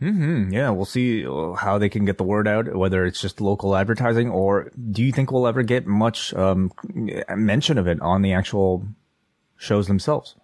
Mm-hmm. 0.00 0.52
Yeah, 0.52 0.70
we'll 0.70 0.84
see 0.84 1.22
how 1.22 1.78
they 1.78 1.88
can 1.88 2.04
get 2.04 2.18
the 2.18 2.24
word 2.24 2.46
out, 2.46 2.76
whether 2.76 3.06
it's 3.06 3.20
just 3.20 3.40
local 3.40 3.74
advertising 3.74 4.30
or 4.30 4.70
do 4.90 5.02
you 5.02 5.10
think 5.10 5.32
we'll 5.32 5.46
ever 5.46 5.62
get 5.62 5.86
much 5.86 6.34
um, 6.34 6.70
mention 7.34 7.78
of 7.78 7.86
it 7.86 7.98
on 8.02 8.20
the 8.20 8.34
actual 8.34 8.86
shows 9.56 9.86
themselves? 9.86 10.34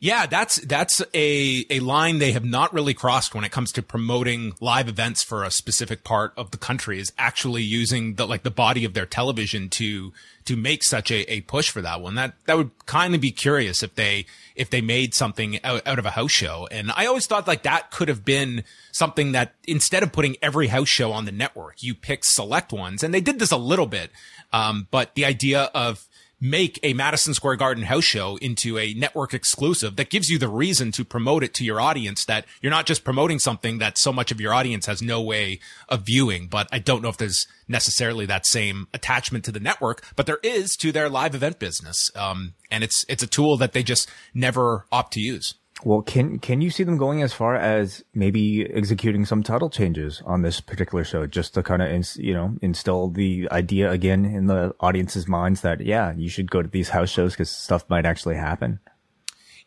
Yeah, 0.00 0.26
that's 0.26 0.56
that's 0.56 1.02
a 1.14 1.64
a 1.70 1.80
line 1.80 2.18
they 2.18 2.32
have 2.32 2.44
not 2.44 2.72
really 2.72 2.94
crossed 2.94 3.34
when 3.34 3.44
it 3.44 3.52
comes 3.52 3.72
to 3.72 3.82
promoting 3.82 4.54
live 4.60 4.88
events 4.88 5.22
for 5.22 5.44
a 5.44 5.50
specific 5.50 6.04
part 6.04 6.32
of 6.36 6.50
the 6.50 6.58
country 6.58 6.98
is 6.98 7.12
actually 7.16 7.62
using 7.62 8.14
the 8.14 8.26
like 8.26 8.42
the 8.42 8.50
body 8.50 8.84
of 8.84 8.94
their 8.94 9.06
television 9.06 9.68
to 9.70 10.12
to 10.44 10.56
make 10.56 10.84
such 10.84 11.10
a, 11.10 11.32
a 11.32 11.40
push 11.42 11.70
for 11.70 11.80
that 11.80 12.00
one. 12.00 12.16
That 12.16 12.34
that 12.46 12.56
would 12.56 12.70
kind 12.86 13.14
of 13.14 13.20
be 13.20 13.30
curious 13.30 13.82
if 13.82 13.94
they 13.94 14.26
if 14.54 14.70
they 14.70 14.80
made 14.80 15.14
something 15.14 15.62
out, 15.64 15.86
out 15.86 15.98
of 15.98 16.06
a 16.06 16.10
house 16.10 16.32
show. 16.32 16.68
And 16.70 16.92
I 16.94 17.06
always 17.06 17.26
thought 17.26 17.46
like 17.46 17.62
that 17.62 17.90
could 17.90 18.08
have 18.08 18.24
been 18.24 18.64
something 18.92 19.32
that 19.32 19.54
instead 19.66 20.02
of 20.02 20.12
putting 20.12 20.36
every 20.42 20.68
house 20.68 20.88
show 20.88 21.12
on 21.12 21.24
the 21.24 21.32
network, 21.32 21.82
you 21.82 21.94
pick 21.94 22.24
select 22.24 22.72
ones. 22.72 23.02
And 23.02 23.14
they 23.14 23.20
did 23.20 23.38
this 23.38 23.52
a 23.52 23.56
little 23.56 23.86
bit. 23.86 24.10
Um, 24.52 24.86
but 24.90 25.14
the 25.14 25.24
idea 25.24 25.70
of 25.74 26.06
make 26.40 26.78
a 26.82 26.92
Madison 26.92 27.34
Square 27.34 27.56
Garden 27.56 27.84
house 27.84 28.04
show 28.04 28.36
into 28.36 28.78
a 28.78 28.94
network 28.94 29.34
exclusive 29.34 29.96
that 29.96 30.10
gives 30.10 30.28
you 30.28 30.38
the 30.38 30.48
reason 30.48 30.92
to 30.92 31.04
promote 31.04 31.42
it 31.42 31.54
to 31.54 31.64
your 31.64 31.80
audience 31.80 32.24
that 32.26 32.44
you're 32.60 32.70
not 32.70 32.86
just 32.86 33.04
promoting 33.04 33.38
something 33.38 33.78
that 33.78 33.98
so 33.98 34.12
much 34.12 34.30
of 34.30 34.40
your 34.40 34.52
audience 34.52 34.86
has 34.86 35.00
no 35.02 35.20
way 35.20 35.60
of 35.88 36.02
viewing. 36.02 36.46
But 36.48 36.68
I 36.72 36.78
don't 36.78 37.02
know 37.02 37.08
if 37.08 37.16
there's 37.16 37.46
necessarily 37.68 38.26
that 38.26 38.46
same 38.46 38.88
attachment 38.92 39.44
to 39.44 39.52
the 39.52 39.60
network, 39.60 40.04
but 40.16 40.26
there 40.26 40.40
is 40.42 40.76
to 40.76 40.92
their 40.92 41.08
live 41.08 41.34
event 41.34 41.58
business. 41.58 42.10
Um, 42.14 42.54
and 42.70 42.84
it's, 42.84 43.04
it's 43.08 43.22
a 43.22 43.28
tool 43.28 43.56
that 43.58 43.72
they 43.72 43.82
just 43.82 44.10
never 44.34 44.86
opt 44.92 45.14
to 45.14 45.20
use. 45.20 45.54
Well, 45.82 46.02
can 46.02 46.38
can 46.38 46.60
you 46.60 46.70
see 46.70 46.84
them 46.84 46.96
going 46.96 47.22
as 47.22 47.32
far 47.32 47.56
as 47.56 48.04
maybe 48.14 48.64
executing 48.72 49.24
some 49.24 49.42
title 49.42 49.68
changes 49.68 50.22
on 50.24 50.42
this 50.42 50.60
particular 50.60 51.02
show, 51.02 51.26
just 51.26 51.54
to 51.54 51.62
kind 51.62 51.82
of 51.82 51.90
ins- 51.90 52.16
you 52.16 52.32
know 52.32 52.56
instill 52.62 53.08
the 53.08 53.48
idea 53.50 53.90
again 53.90 54.24
in 54.24 54.46
the 54.46 54.74
audience's 54.80 55.26
minds 55.26 55.62
that 55.62 55.80
yeah, 55.80 56.14
you 56.16 56.28
should 56.28 56.50
go 56.50 56.62
to 56.62 56.68
these 56.68 56.90
house 56.90 57.10
shows 57.10 57.32
because 57.32 57.50
stuff 57.50 57.84
might 57.88 58.06
actually 58.06 58.36
happen. 58.36 58.78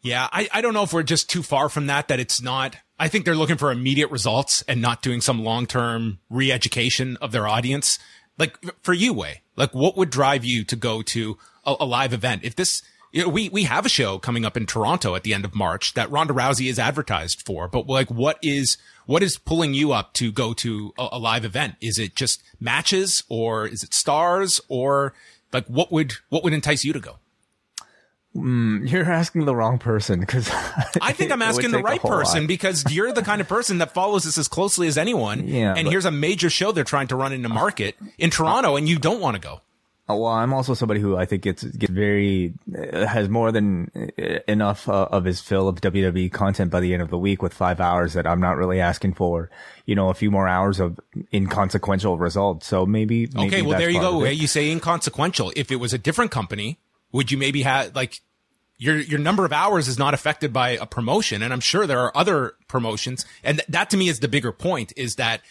Yeah, 0.02 0.30
I, 0.32 0.48
I 0.54 0.62
don't 0.62 0.74
know 0.74 0.84
if 0.84 0.94
we're 0.94 1.04
just 1.04 1.30
too 1.30 1.44
far 1.44 1.70
from 1.70 1.88
that. 1.88 2.08
That 2.08 2.20
it's 2.20 2.42
not. 2.42 2.78
I 2.98 3.10
think 3.10 3.26
they're 3.26 3.36
looking 3.36 3.58
for 3.58 3.72
immediate 3.72 4.10
results 4.10 4.64
and 4.68 4.82
not 4.82 5.02
doing 5.02 5.22
some 5.22 5.44
long 5.44 5.66
term 5.66 6.20
re 6.30 6.52
education 6.52 7.18
of 7.18 7.32
their 7.32 7.48
audience. 7.48 8.00
Like 8.38 8.58
for 8.82 8.94
you, 8.94 9.14
Wai, 9.14 9.42
like 9.56 9.76
what 9.76 9.98
would 9.98 10.10
drive 10.10 10.46
you 10.46 10.64
to 10.66 10.76
go 10.76 11.02
to 11.02 11.38
a, 11.66 11.76
a 11.82 11.86
live 11.86 12.14
event 12.14 12.44
if 12.44 12.56
this 12.56 12.82
you 13.12 13.24
know, 13.24 13.30
we, 13.30 13.50
we 13.50 13.64
have 13.64 13.86
a 13.86 13.90
show 13.90 14.20
coming 14.20 14.46
up 14.46 14.58
in 14.58 14.66
Toronto 14.66 15.16
at 15.16 15.24
the 15.24 15.34
end 15.34 15.46
of 15.46 15.56
March 15.56 15.94
that 15.94 16.12
Ronda 16.12 16.34
Rousey 16.34 16.70
is 16.70 16.78
advertised 16.80 17.46
for, 17.46 17.68
but 17.68 17.88
like, 17.88 18.10
what 18.12 18.38
is, 18.42 18.78
what 19.06 19.24
is 19.24 19.38
pulling 19.38 19.74
you 19.74 19.92
up 19.94 20.14
to 20.14 20.32
go 20.32 20.54
to 20.54 20.94
a, 20.98 21.10
a 21.14 21.20
live 21.20 21.46
event? 21.46 21.76
Is 21.82 21.98
it 21.98 22.16
just 22.16 22.44
matches 22.60 23.24
or 23.30 23.68
is 23.68 23.84
it 23.84 23.94
stars 23.94 24.60
or 24.68 25.14
like 25.54 25.66
what 25.68 25.92
would, 25.92 26.14
what 26.30 26.44
would 26.44 26.54
entice 26.54 26.84
you 26.84 26.94
to 26.94 27.00
go? 27.00 27.18
Mm, 28.36 28.90
you're 28.90 29.10
asking 29.12 29.46
the 29.46 29.56
wrong 29.56 29.80
person 29.80 30.20
because 30.20 30.50
I 31.02 31.12
think 31.12 31.32
I'm 31.32 31.42
asking 31.42 31.72
the 31.72 31.82
right 31.82 32.02
person 32.02 32.42
lot. 32.42 32.48
because 32.48 32.84
you're 32.94 33.12
the 33.12 33.24
kind 33.24 33.42
of 33.42 33.48
person 33.48 33.80
that 33.80 33.94
follows 33.94 34.26
this 34.26 34.38
as 34.38 34.48
closely 34.48 34.88
as 34.88 34.98
anyone. 34.98 35.48
Yeah, 35.58 35.74
and 35.76 35.88
here's 35.88 36.06
a 36.06 36.12
major 36.12 36.50
show 36.50 36.72
they're 36.72 36.84
trying 36.84 37.08
to 37.08 37.16
run 37.16 37.32
in 37.32 37.42
the 37.42 37.50
market 37.50 37.96
in 38.18 38.30
Toronto, 38.30 38.76
and 38.76 38.88
you 38.88 39.00
don't 39.00 39.22
want 39.22 39.36
to 39.36 39.42
go. 39.42 39.62
Uh, 40.10 40.16
well, 40.16 40.32
I'm 40.32 40.54
also 40.54 40.74
somebody 40.74 41.02
who 41.02 41.18
I 41.18 41.26
think 41.26 41.44
gets, 41.44 41.64
gets 41.64 41.92
very, 41.92 42.54
uh, 42.74 43.06
has 43.06 43.28
more 43.28 43.52
than 43.52 43.92
uh, 43.96 44.40
enough 44.48 44.88
uh, 44.88 45.10
of 45.12 45.26
his 45.26 45.42
fill 45.42 45.68
of 45.68 45.82
WWE 45.82 46.32
content 46.32 46.72
by 46.72 46.80
the 46.80 46.94
end 46.94 47.02
of 47.02 47.10
the 47.10 47.18
week 47.18 47.42
with 47.42 47.54
five 47.54 47.82
hours 47.82 48.14
that 48.14 48.26
I'm 48.26 48.40
not 48.40 48.56
really 48.56 48.80
asking 48.80 49.16
for, 49.16 49.50
you 49.86 49.96
know, 49.96 50.10
a 50.10 50.14
few 50.14 50.32
more 50.32 50.48
hours 50.48 50.80
of 50.80 50.98
inconsequential 51.34 52.18
results. 52.18 52.68
So 52.68 52.86
maybe, 52.86 53.28
maybe 53.34 53.48
okay. 53.48 53.62
Well, 53.62 53.78
there 53.78 53.90
you 53.90 54.00
go. 54.00 54.24
You 54.24 54.48
say 54.48 54.72
inconsequential. 54.72 55.52
If 55.58 55.72
it 55.72 55.78
was 55.78 55.92
a 55.92 55.98
different 55.98 56.32
company, 56.32 56.80
would 57.12 57.30
you 57.30 57.38
maybe 57.38 57.64
have 57.64 57.94
like 57.94 58.22
your 58.78 58.98
your 58.98 59.20
number 59.20 59.44
of 59.44 59.52
hours 59.52 59.90
is 59.90 59.98
not 59.98 60.14
affected 60.14 60.54
by 60.54 60.70
a 60.70 60.86
promotion? 60.86 61.42
And 61.42 61.52
I'm 61.52 61.60
sure 61.60 61.86
there 61.86 62.00
are 62.00 62.16
other 62.16 62.54
promotions, 62.70 63.26
and 63.44 63.58
th- 63.58 63.68
that 63.68 63.90
to 63.90 63.98
me 63.98 64.08
is 64.08 64.22
the 64.22 64.28
bigger 64.30 64.54
point: 64.54 64.94
is 64.96 65.16
that 65.16 65.42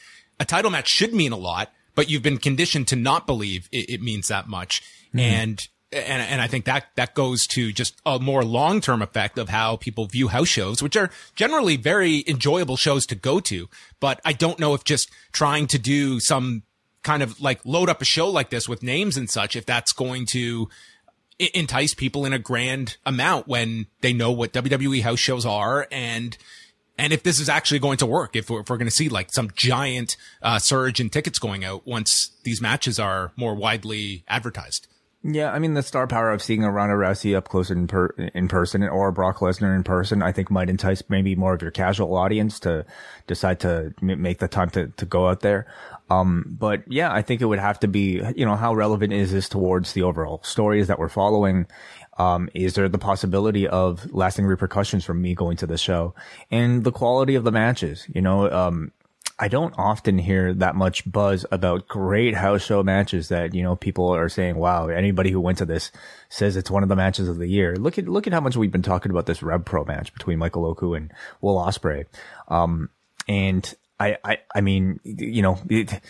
a 0.41 0.47
title 0.47 0.71
match 0.71 0.89
should 0.89 1.13
mean 1.13 1.33
a 1.33 1.37
lot 1.37 1.71
but 1.97 2.09
you've 2.09 2.23
been 2.23 2.38
conditioned 2.38 2.87
to 2.88 2.97
not 2.97 3.26
believe 3.26 3.69
it, 3.73 3.91
it 3.91 4.03
means 4.03 4.29
that 4.29 4.47
much. 4.47 4.83
Mm-hmm. 5.09 5.19
And, 5.19 5.69
and, 5.91 6.23
and 6.23 6.41
I 6.41 6.47
think 6.47 6.67
that, 6.67 6.87
that 6.95 7.15
goes 7.15 7.49
to 7.49 7.73
just 7.73 8.00
a 8.07 8.21
more 8.21 8.45
long-term 8.45 9.03
effect 9.03 9.38
of 9.38 9.49
how 9.49 9.76
people 9.76 10.07
view 10.07 10.29
house 10.29 10.49
shows, 10.49 10.83
which 10.83 10.97
are 10.97 11.11
generally 11.35 11.76
very 11.76 12.23
enjoyable 12.29 12.76
shows 12.76 13.07
to 13.07 13.17
go 13.17 13.41
to. 13.41 13.69
But 13.99 14.21
I 14.25 14.33
don't 14.35 14.61
know 14.61 14.75
if 14.75 14.85
just 14.85 15.11
trying 15.33 15.67
to 15.69 15.79
do 15.79 16.21
some 16.21 16.62
kind 17.03 17.23
of 17.23 17.41
like 17.41 17.61
load 17.65 17.88
up 17.88 18.03
a 18.03 18.05
show 18.05 18.29
like 18.29 18.50
this 18.50 18.69
with 18.69 18.83
names 18.83 19.17
and 19.17 19.31
such, 19.31 19.57
if 19.57 19.65
that's 19.65 19.93
going 19.93 20.26
to 20.26 20.69
entice 21.38 21.95
people 21.95 22.25
in 22.25 22.33
a 22.33 22.38
grand 22.38 22.97
amount 23.07 23.47
when 23.47 23.87
they 24.00 24.12
know 24.12 24.33
what 24.33 24.53
WWE 24.53 25.03
house 25.03 25.19
shows 25.19 25.47
are 25.47 25.87
and 25.91 26.37
and 26.99 27.12
if 27.12 27.23
this 27.23 27.41
is 27.41 27.49
actually 27.49 27.79
going 27.79 27.99
to 27.99 28.07
work, 28.07 28.37
if 28.37 28.50
we're, 28.50 28.61
if 28.61 28.71
we're 28.71 28.79
going 28.79 28.88
to 28.88 28.95
see 28.95 29.09
like 29.09 29.33
some 29.33 29.50
giant 29.55 30.17
uh, 30.43 30.59
surge 30.59 31.00
in 31.00 31.11
tickets 31.11 31.38
going 31.38 31.65
out 31.65 31.87
once 31.87 32.31
these 32.45 32.61
matches 32.61 32.99
are 32.99 33.33
more 33.37 33.55
widely 33.55 34.25
advertised. 34.29 34.88
Yeah, 35.29 35.50
I 35.50 35.59
mean 35.59 35.75
the 35.75 35.83
star 35.83 36.07
power 36.07 36.31
of 36.31 36.41
seeing 36.41 36.62
a 36.62 36.71
Ronda 36.71 36.95
Rousey 36.95 37.37
up 37.37 37.49
close 37.49 37.71
in, 37.71 37.88
per- 37.88 38.15
in 38.33 38.47
person 38.47 38.85
or 38.85 39.11
Brock 39.11 39.38
Lesnar 39.38 39.75
in 39.75 39.83
person, 39.83 40.23
I 40.23 40.31
think 40.31 40.50
might 40.50 40.71
entice 40.71 41.03
maybe 41.09 41.35
more 41.35 41.55
of 41.55 41.62
your 41.62 41.73
casual 41.73 42.15
audience 42.15 42.61
to 42.61 42.87
decide 43.26 43.59
to 43.61 43.93
m- 44.00 44.23
make 44.23 44.38
the 44.38 44.47
time 44.47 44.71
to, 44.71 44.87
to 44.88 45.05
go 45.05 45.26
out 45.29 45.41
there. 45.41 45.67
Um, 46.11 46.45
but 46.57 46.85
yeah, 46.87 47.12
I 47.12 47.23
think 47.23 47.41
it 47.41 47.47
would 47.47 47.59
have 47.59 47.81
to 47.81 47.88
be, 47.88 48.23
you 48.37 48.47
know, 48.47 48.55
how 48.55 48.73
relevant 48.75 49.12
is 49.12 49.33
this 49.33 49.49
towards 49.49 49.95
the 49.95 50.03
overall 50.03 50.41
stories 50.45 50.87
that 50.87 51.00
we're 51.00 51.09
following? 51.09 51.67
Um, 52.18 52.49
is 52.54 52.75
there 52.75 52.88
the 52.88 52.99
possibility 52.99 53.68
of 53.68 54.12
lasting 54.12 54.46
repercussions 54.46 55.04
from 55.04 55.20
me 55.20 55.35
going 55.35 55.56
to 55.58 55.66
the 55.66 55.78
show 55.78 56.14
and 56.50 56.85
the 56.85 56.92
quality 56.92 57.35
of 57.35 57.44
the 57.44 57.52
matches? 57.52 58.06
You 58.12 58.23
know, 58.23 58.50
um, 58.50 58.92
I 59.38 59.49
don't 59.49 59.75
often 59.76 60.18
hear 60.18 60.54
that 60.54 60.76
much 60.76 61.11
buzz 61.11 61.44
about 61.50 61.88
great 61.88 62.35
house 62.35 62.62
show 62.62 62.82
matches 62.82 63.28
that, 63.28 63.54
you 63.54 63.62
know, 63.62 63.76
people 63.76 64.08
are 64.08 64.30
saying, 64.30 64.56
wow, 64.56 64.88
anybody 64.88 65.30
who 65.30 65.40
went 65.40 65.58
to 65.58 65.66
this 65.66 65.92
says 66.30 66.56
it's 66.56 66.70
one 66.70 66.82
of 66.82 66.88
the 66.88 66.96
matches 66.96 67.28
of 67.28 67.37
the 67.37 67.46
year. 67.46 67.76
Look 67.76 67.99
at, 67.99 68.08
look 68.08 68.26
at 68.26 68.32
how 68.32 68.40
much 68.40 68.56
we've 68.56 68.73
been 68.73 68.80
talking 68.80 69.11
about 69.11 69.26
this 69.26 69.42
Rev 69.42 69.64
Pro 69.64 69.85
match 69.85 70.14
between 70.14 70.38
Michael 70.38 70.64
Oku 70.64 70.94
and 70.94 71.12
Will 71.42 71.56
Ospreay. 71.56 72.06
Um, 72.49 72.88
and 73.28 73.75
I, 73.99 74.19
I, 74.25 74.38
I 74.55 74.61
mean, 74.61 75.00
you 75.05 75.43
know, 75.43 75.59
it, 75.69 76.00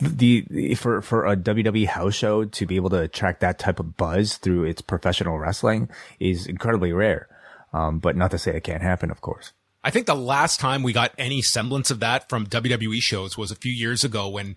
the, 0.00 0.74
for, 0.76 1.02
for 1.02 1.26
a 1.26 1.36
WWE 1.36 1.86
house 1.86 2.14
show 2.14 2.44
to 2.44 2.66
be 2.66 2.76
able 2.76 2.90
to 2.90 3.00
attract 3.00 3.40
that 3.40 3.58
type 3.58 3.80
of 3.80 3.96
buzz 3.96 4.36
through 4.36 4.64
its 4.64 4.80
professional 4.80 5.38
wrestling 5.38 5.88
is 6.20 6.46
incredibly 6.46 6.92
rare. 6.92 7.28
Um, 7.72 7.98
but 7.98 8.16
not 8.16 8.30
to 8.30 8.38
say 8.38 8.56
it 8.56 8.64
can't 8.64 8.82
happen, 8.82 9.10
of 9.10 9.20
course. 9.20 9.52
I 9.84 9.90
think 9.90 10.06
the 10.06 10.14
last 10.14 10.60
time 10.60 10.82
we 10.82 10.92
got 10.92 11.12
any 11.18 11.42
semblance 11.42 11.90
of 11.90 12.00
that 12.00 12.28
from 12.28 12.46
WWE 12.46 13.00
shows 13.00 13.36
was 13.36 13.50
a 13.50 13.56
few 13.56 13.72
years 13.72 14.04
ago 14.04 14.28
when 14.28 14.56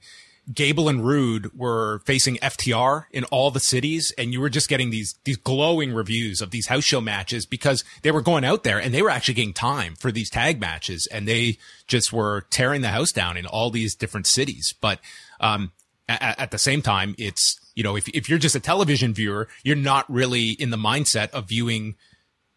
Gable 0.53 0.89
and 0.89 1.05
Roode 1.05 1.53
were 1.53 1.99
facing 2.05 2.37
FTR 2.37 3.05
in 3.11 3.23
all 3.25 3.51
the 3.51 3.59
cities, 3.59 4.11
and 4.17 4.33
you 4.33 4.41
were 4.41 4.49
just 4.49 4.69
getting 4.69 4.89
these 4.89 5.15
these 5.23 5.37
glowing 5.37 5.93
reviews 5.93 6.41
of 6.41 6.51
these 6.51 6.67
house 6.67 6.83
show 6.83 7.01
matches 7.01 7.45
because 7.45 7.83
they 8.01 8.11
were 8.11 8.21
going 8.21 8.43
out 8.43 8.63
there 8.63 8.79
and 8.79 8.93
they 8.93 9.01
were 9.01 9.09
actually 9.09 9.35
getting 9.35 9.53
time 9.53 9.95
for 9.95 10.11
these 10.11 10.29
tag 10.29 10.59
matches, 10.59 11.07
and 11.11 11.27
they 11.27 11.57
just 11.87 12.11
were 12.11 12.45
tearing 12.49 12.81
the 12.81 12.89
house 12.89 13.11
down 13.11 13.37
in 13.37 13.45
all 13.45 13.69
these 13.69 13.95
different 13.95 14.27
cities. 14.27 14.73
But 14.81 14.99
um, 15.39 15.71
at, 16.09 16.39
at 16.39 16.51
the 16.51 16.57
same 16.57 16.81
time, 16.81 17.15
it's 17.17 17.59
you 17.75 17.83
know 17.83 17.95
if 17.95 18.07
if 18.09 18.29
you're 18.29 18.39
just 18.39 18.55
a 18.55 18.59
television 18.59 19.13
viewer, 19.13 19.47
you're 19.63 19.75
not 19.75 20.11
really 20.11 20.49
in 20.51 20.69
the 20.69 20.77
mindset 20.77 21.29
of 21.31 21.49
viewing 21.49 21.95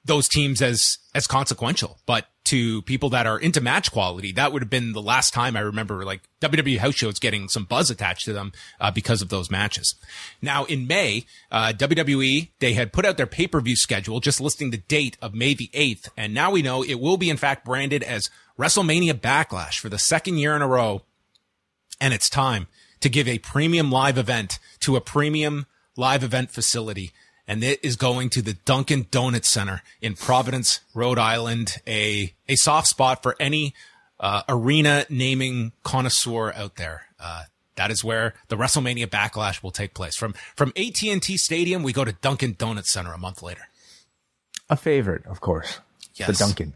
those 0.04 0.28
teams 0.28 0.60
as 0.60 0.98
as 1.14 1.26
consequential. 1.26 1.98
But 2.06 2.26
to 2.44 2.82
people 2.82 3.08
that 3.10 3.26
are 3.26 3.38
into 3.38 3.60
match 3.60 3.90
quality, 3.90 4.32
that 4.32 4.52
would 4.52 4.60
have 4.60 4.70
been 4.70 4.92
the 4.92 5.00
last 5.00 5.32
time 5.32 5.56
I 5.56 5.60
remember 5.60 6.04
like 6.04 6.22
WWE 6.40 6.78
house 6.78 6.94
shows 6.94 7.18
getting 7.18 7.48
some 7.48 7.64
buzz 7.64 7.90
attached 7.90 8.26
to 8.26 8.32
them 8.32 8.52
uh, 8.80 8.90
because 8.90 9.22
of 9.22 9.30
those 9.30 9.50
matches. 9.50 9.94
Now 10.42 10.64
in 10.64 10.86
May, 10.86 11.24
uh, 11.50 11.72
WWE 11.74 12.50
they 12.58 12.74
had 12.74 12.92
put 12.92 13.06
out 13.06 13.16
their 13.16 13.26
pay 13.26 13.46
per 13.46 13.60
view 13.60 13.76
schedule, 13.76 14.20
just 14.20 14.40
listing 14.40 14.70
the 14.70 14.78
date 14.78 15.16
of 15.22 15.34
May 15.34 15.54
the 15.54 15.70
eighth, 15.72 16.08
and 16.16 16.34
now 16.34 16.50
we 16.50 16.62
know 16.62 16.82
it 16.82 17.00
will 17.00 17.16
be 17.16 17.30
in 17.30 17.36
fact 17.36 17.64
branded 17.64 18.02
as 18.02 18.30
WrestleMania 18.58 19.14
Backlash 19.14 19.78
for 19.78 19.88
the 19.88 19.98
second 19.98 20.38
year 20.38 20.54
in 20.54 20.62
a 20.62 20.68
row, 20.68 21.02
and 22.00 22.12
it's 22.12 22.28
time 22.28 22.66
to 23.00 23.08
give 23.08 23.26
a 23.26 23.38
premium 23.38 23.90
live 23.90 24.18
event 24.18 24.58
to 24.80 24.96
a 24.96 25.00
premium 25.00 25.66
live 25.96 26.22
event 26.22 26.50
facility 26.50 27.12
and 27.46 27.62
it 27.62 27.84
is 27.84 27.96
going 27.96 28.30
to 28.30 28.42
the 28.42 28.54
Dunkin' 28.54 29.06
Donuts 29.10 29.48
Center 29.48 29.82
in 30.00 30.14
Providence, 30.14 30.80
Rhode 30.94 31.18
Island, 31.18 31.76
a, 31.86 32.32
a 32.48 32.56
soft 32.56 32.88
spot 32.88 33.22
for 33.22 33.36
any 33.38 33.74
uh, 34.20 34.42
arena 34.48 35.04
naming 35.08 35.72
connoisseur 35.82 36.52
out 36.52 36.76
there. 36.76 37.06
Uh, 37.20 37.44
that 37.76 37.90
is 37.90 38.04
where 38.04 38.34
the 38.48 38.56
WrestleMania 38.56 39.06
backlash 39.06 39.62
will 39.62 39.70
take 39.70 39.94
place. 39.94 40.16
From 40.16 40.34
from 40.56 40.72
AT&T 40.76 41.36
Stadium, 41.36 41.82
we 41.82 41.92
go 41.92 42.04
to 42.04 42.12
Dunkin' 42.12 42.54
Donuts 42.56 42.92
Center 42.92 43.12
a 43.12 43.18
month 43.18 43.42
later. 43.42 43.68
A 44.70 44.76
favorite, 44.76 45.26
of 45.26 45.40
course. 45.40 45.80
Yes. 46.14 46.28
The 46.28 46.44
Dunkin'. 46.44 46.74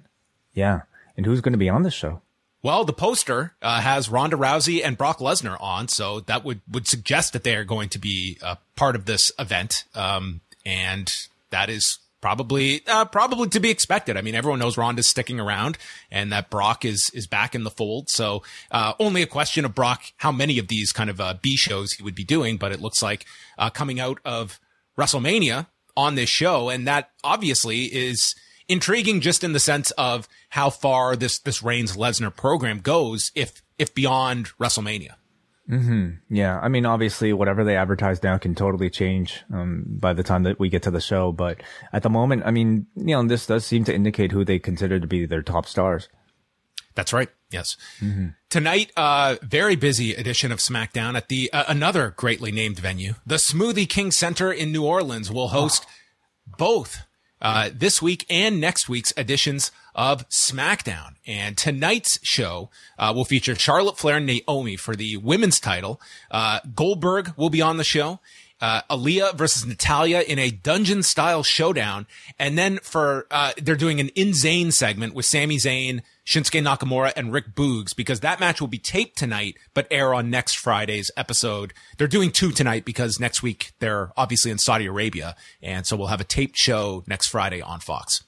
Yeah. 0.53 0.83
And 1.17 1.25
who's 1.25 1.41
going 1.41 1.53
to 1.53 1.59
be 1.59 1.69
on 1.69 1.85
the 1.85 1.91
show? 1.91 2.21
Well, 2.63 2.85
the 2.85 2.93
poster 2.93 3.55
uh, 3.63 3.81
has 3.81 4.09
Ronda 4.09 4.37
Rousey 4.37 4.85
and 4.85 4.99
Brock 4.99 5.19
Lesnar 5.19 5.57
on, 5.61 5.87
so 5.89 6.21
that 6.21 6.45
would 6.45 6.61
would 6.71 6.89
suggest 6.89 7.33
that 7.33 7.45
they 7.45 7.55
are 7.55 7.65
going 7.65 7.89
to 7.91 7.99
be 7.99 8.37
uh, 8.43 8.57
part 8.75 8.97
of 8.97 9.05
this 9.05 9.31
event. 9.39 9.85
Um, 9.95 10.41
and 10.69 11.11
that 11.51 11.71
is 11.71 11.99
probably 12.21 12.83
uh, 12.87 13.07
probably 13.07 13.49
to 13.49 13.59
be 13.59 13.71
expected. 13.71 14.17
I 14.17 14.23
mean, 14.23 14.35
everyone 14.35 14.59
knows 14.59 14.77
Ronda's 14.77 15.09
sticking 15.09 15.41
around 15.41 15.79
and 16.11 16.31
that 16.31 16.51
Brock 16.51 16.85
is 16.85 17.11
is 17.15 17.27
back 17.27 17.55
in 17.55 17.65
the 17.65 17.71
fold. 17.71 18.11
So 18.11 18.43
uh, 18.71 18.93
only 19.01 19.23
a 19.23 19.27
question 19.27 19.65
of 19.65 19.75
Brock 19.75 20.03
how 20.19 20.31
many 20.31 20.59
of 20.59 20.69
these 20.69 20.93
kind 20.93 21.09
of 21.09 21.21
uh, 21.21 21.35
B 21.41 21.57
shows 21.57 21.93
he 21.93 22.03
would 22.03 22.15
be 22.15 22.25
doing. 22.25 22.59
But 22.59 22.73
it 22.73 22.81
looks 22.81 23.03
like 23.03 23.25
uh, 23.57 23.71
coming 23.71 23.99
out 23.99 24.19
of 24.25 24.61
WrestleMania 24.99 25.67
on 25.97 26.15
this 26.15 26.29
show, 26.29 26.69
and 26.69 26.87
that 26.87 27.11
obviously 27.25 27.85
is 27.85 28.35
intriguing 28.69 29.23
just 29.23 29.43
in 29.43 29.55
the 29.55 29.61
sense 29.61 29.91
of 29.93 30.29
how 30.51 30.69
far 30.69 31.17
this 31.17 31.39
this 31.39 31.63
Reigns 31.63 31.97
Lesnar 31.97 32.35
program 32.35 32.81
goes 32.81 33.33
if 33.35 33.63
if 33.79 33.95
beyond 33.95 34.51
WrestleMania. 34.61 35.15
Mm-hmm. 35.69 36.35
Yeah, 36.35 36.59
I 36.61 36.69
mean, 36.69 36.87
obviously, 36.87 37.33
whatever 37.33 37.63
they 37.63 37.77
advertise 37.77 38.23
now 38.23 38.39
can 38.39 38.55
totally 38.55 38.89
change 38.89 39.45
um, 39.53 39.85
by 39.87 40.15
the 40.15 40.23
time 40.23 40.45
that 40.45 40.59
we 40.59 40.71
get 40.71 40.83
to 40.85 40.91
the 40.91 41.01
show. 41.01 41.31
But 41.31 41.63
at 41.93 42.03
the 42.03 42.11
moment, 42.11 42.45
I 42.47 42.51
mean, 42.51 42.87
you 42.97 43.15
know, 43.15 43.23
this 43.27 43.47
does 43.47 43.67
seem 43.67 43.85
to 43.85 43.95
indicate 43.95 44.33
who 44.33 44.45
they 44.45 44.59
consider 44.59 44.99
to 44.99 45.07
be 45.07 45.27
their 45.27 45.43
top 45.43 45.67
stars. 45.67 46.09
That's 46.95 47.13
right. 47.13 47.29
Yes. 47.51 47.77
Mm-hmm. 48.01 48.29
Tonight, 48.51 48.93
uh, 48.97 49.37
very 49.43 49.77
busy 49.77 50.15
edition 50.15 50.51
of 50.51 50.59
SmackDown 50.59 51.17
at 51.17 51.29
the 51.29 51.53
uh, 51.53 51.65
another 51.69 52.15
greatly 52.17 52.51
named 52.51 52.79
venue, 52.79 53.15
the 53.27 53.37
Smoothie 53.37 53.89
King 53.89 54.11
Center 54.11 54.51
in 54.51 54.73
New 54.73 54.85
Orleans, 54.85 55.31
will 55.31 55.49
host 55.49 55.87
oh. 55.87 56.55
both 56.59 57.07
uh, 57.41 57.71
this 57.73 58.03
week 58.03 58.27
and 58.29 58.61
next 58.61 58.89
week's 58.89 59.13
editions 59.17 59.71
of 59.95 60.29
SmackDown. 60.29 61.15
And 61.27 61.57
tonight's 61.57 62.19
show 62.23 62.71
uh, 62.99 63.13
will 63.15 63.25
feature 63.25 63.55
Charlotte 63.55 63.99
Flair 63.99 64.17
and 64.17 64.27
Naomi 64.27 64.77
for 64.77 64.95
the 64.95 65.17
women's 65.17 65.61
title. 65.61 66.01
Uh, 66.31 66.61
Goldberg 66.75 67.35
will 67.37 67.51
be 67.51 67.63
on 67.63 67.77
the 67.77 67.85
show. 67.85 68.21
Uh, 68.61 68.83
Aliyah 68.91 69.37
versus 69.37 69.65
Natalya 69.65 70.21
in 70.23 70.39
a 70.39 70.51
dungeon 70.51 71.05
style 71.05 71.45
showdown. 71.45 72.07
And 72.41 72.59
then 72.59 72.79
for, 72.83 73.27
uh, 73.31 73.53
they're 73.57 73.77
doing 73.77 74.01
an 74.01 74.09
In 74.17 74.29
Zayn 74.29 74.73
segment 74.73 75.15
with 75.15 75.27
Sami 75.27 75.59
Zayn, 75.59 76.03
Shinsuke 76.29 76.63
Nakamura 76.63 77.13
and 77.17 77.33
Rick 77.33 77.55
Boogs 77.55 77.97
because 77.97 78.21
that 78.21 78.39
match 78.39 78.61
will 78.61 78.69
be 78.69 78.79
taped 78.79 79.17
tonight, 79.17 79.57
but 79.73 79.87
air 79.91 80.13
on 80.13 80.29
next 80.29 80.59
Friday's 80.59 81.11
episode. 81.17 81.73
They're 81.97 82.07
doing 82.07 82.31
two 82.31 82.51
tonight 82.53 82.85
because 82.85 83.19
next 83.19 83.43
week 83.43 83.73
they're 83.79 84.13
obviously 84.15 84.51
in 84.51 84.59
Saudi 84.59 84.85
Arabia. 84.85 85.37
And 85.63 85.87
so 85.87 85.97
we'll 85.97 86.09
have 86.09 86.21
a 86.21 86.25
taped 86.25 86.59
show 86.59 87.03
next 87.07 87.29
Friday 87.29 87.63
on 87.63 87.81
Fox. 87.81 88.23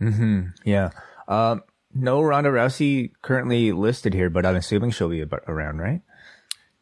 Mm-hmm. 0.00 0.48
Yeah. 0.64 0.90
Um, 1.26 1.62
no 1.94 2.20
Ronda 2.20 2.50
Rousey 2.50 3.12
currently 3.22 3.72
listed 3.72 4.12
here, 4.12 4.28
but 4.28 4.44
I'm 4.44 4.56
assuming 4.56 4.90
she'll 4.90 5.08
be 5.08 5.24
around, 5.46 5.78
right? 5.78 6.02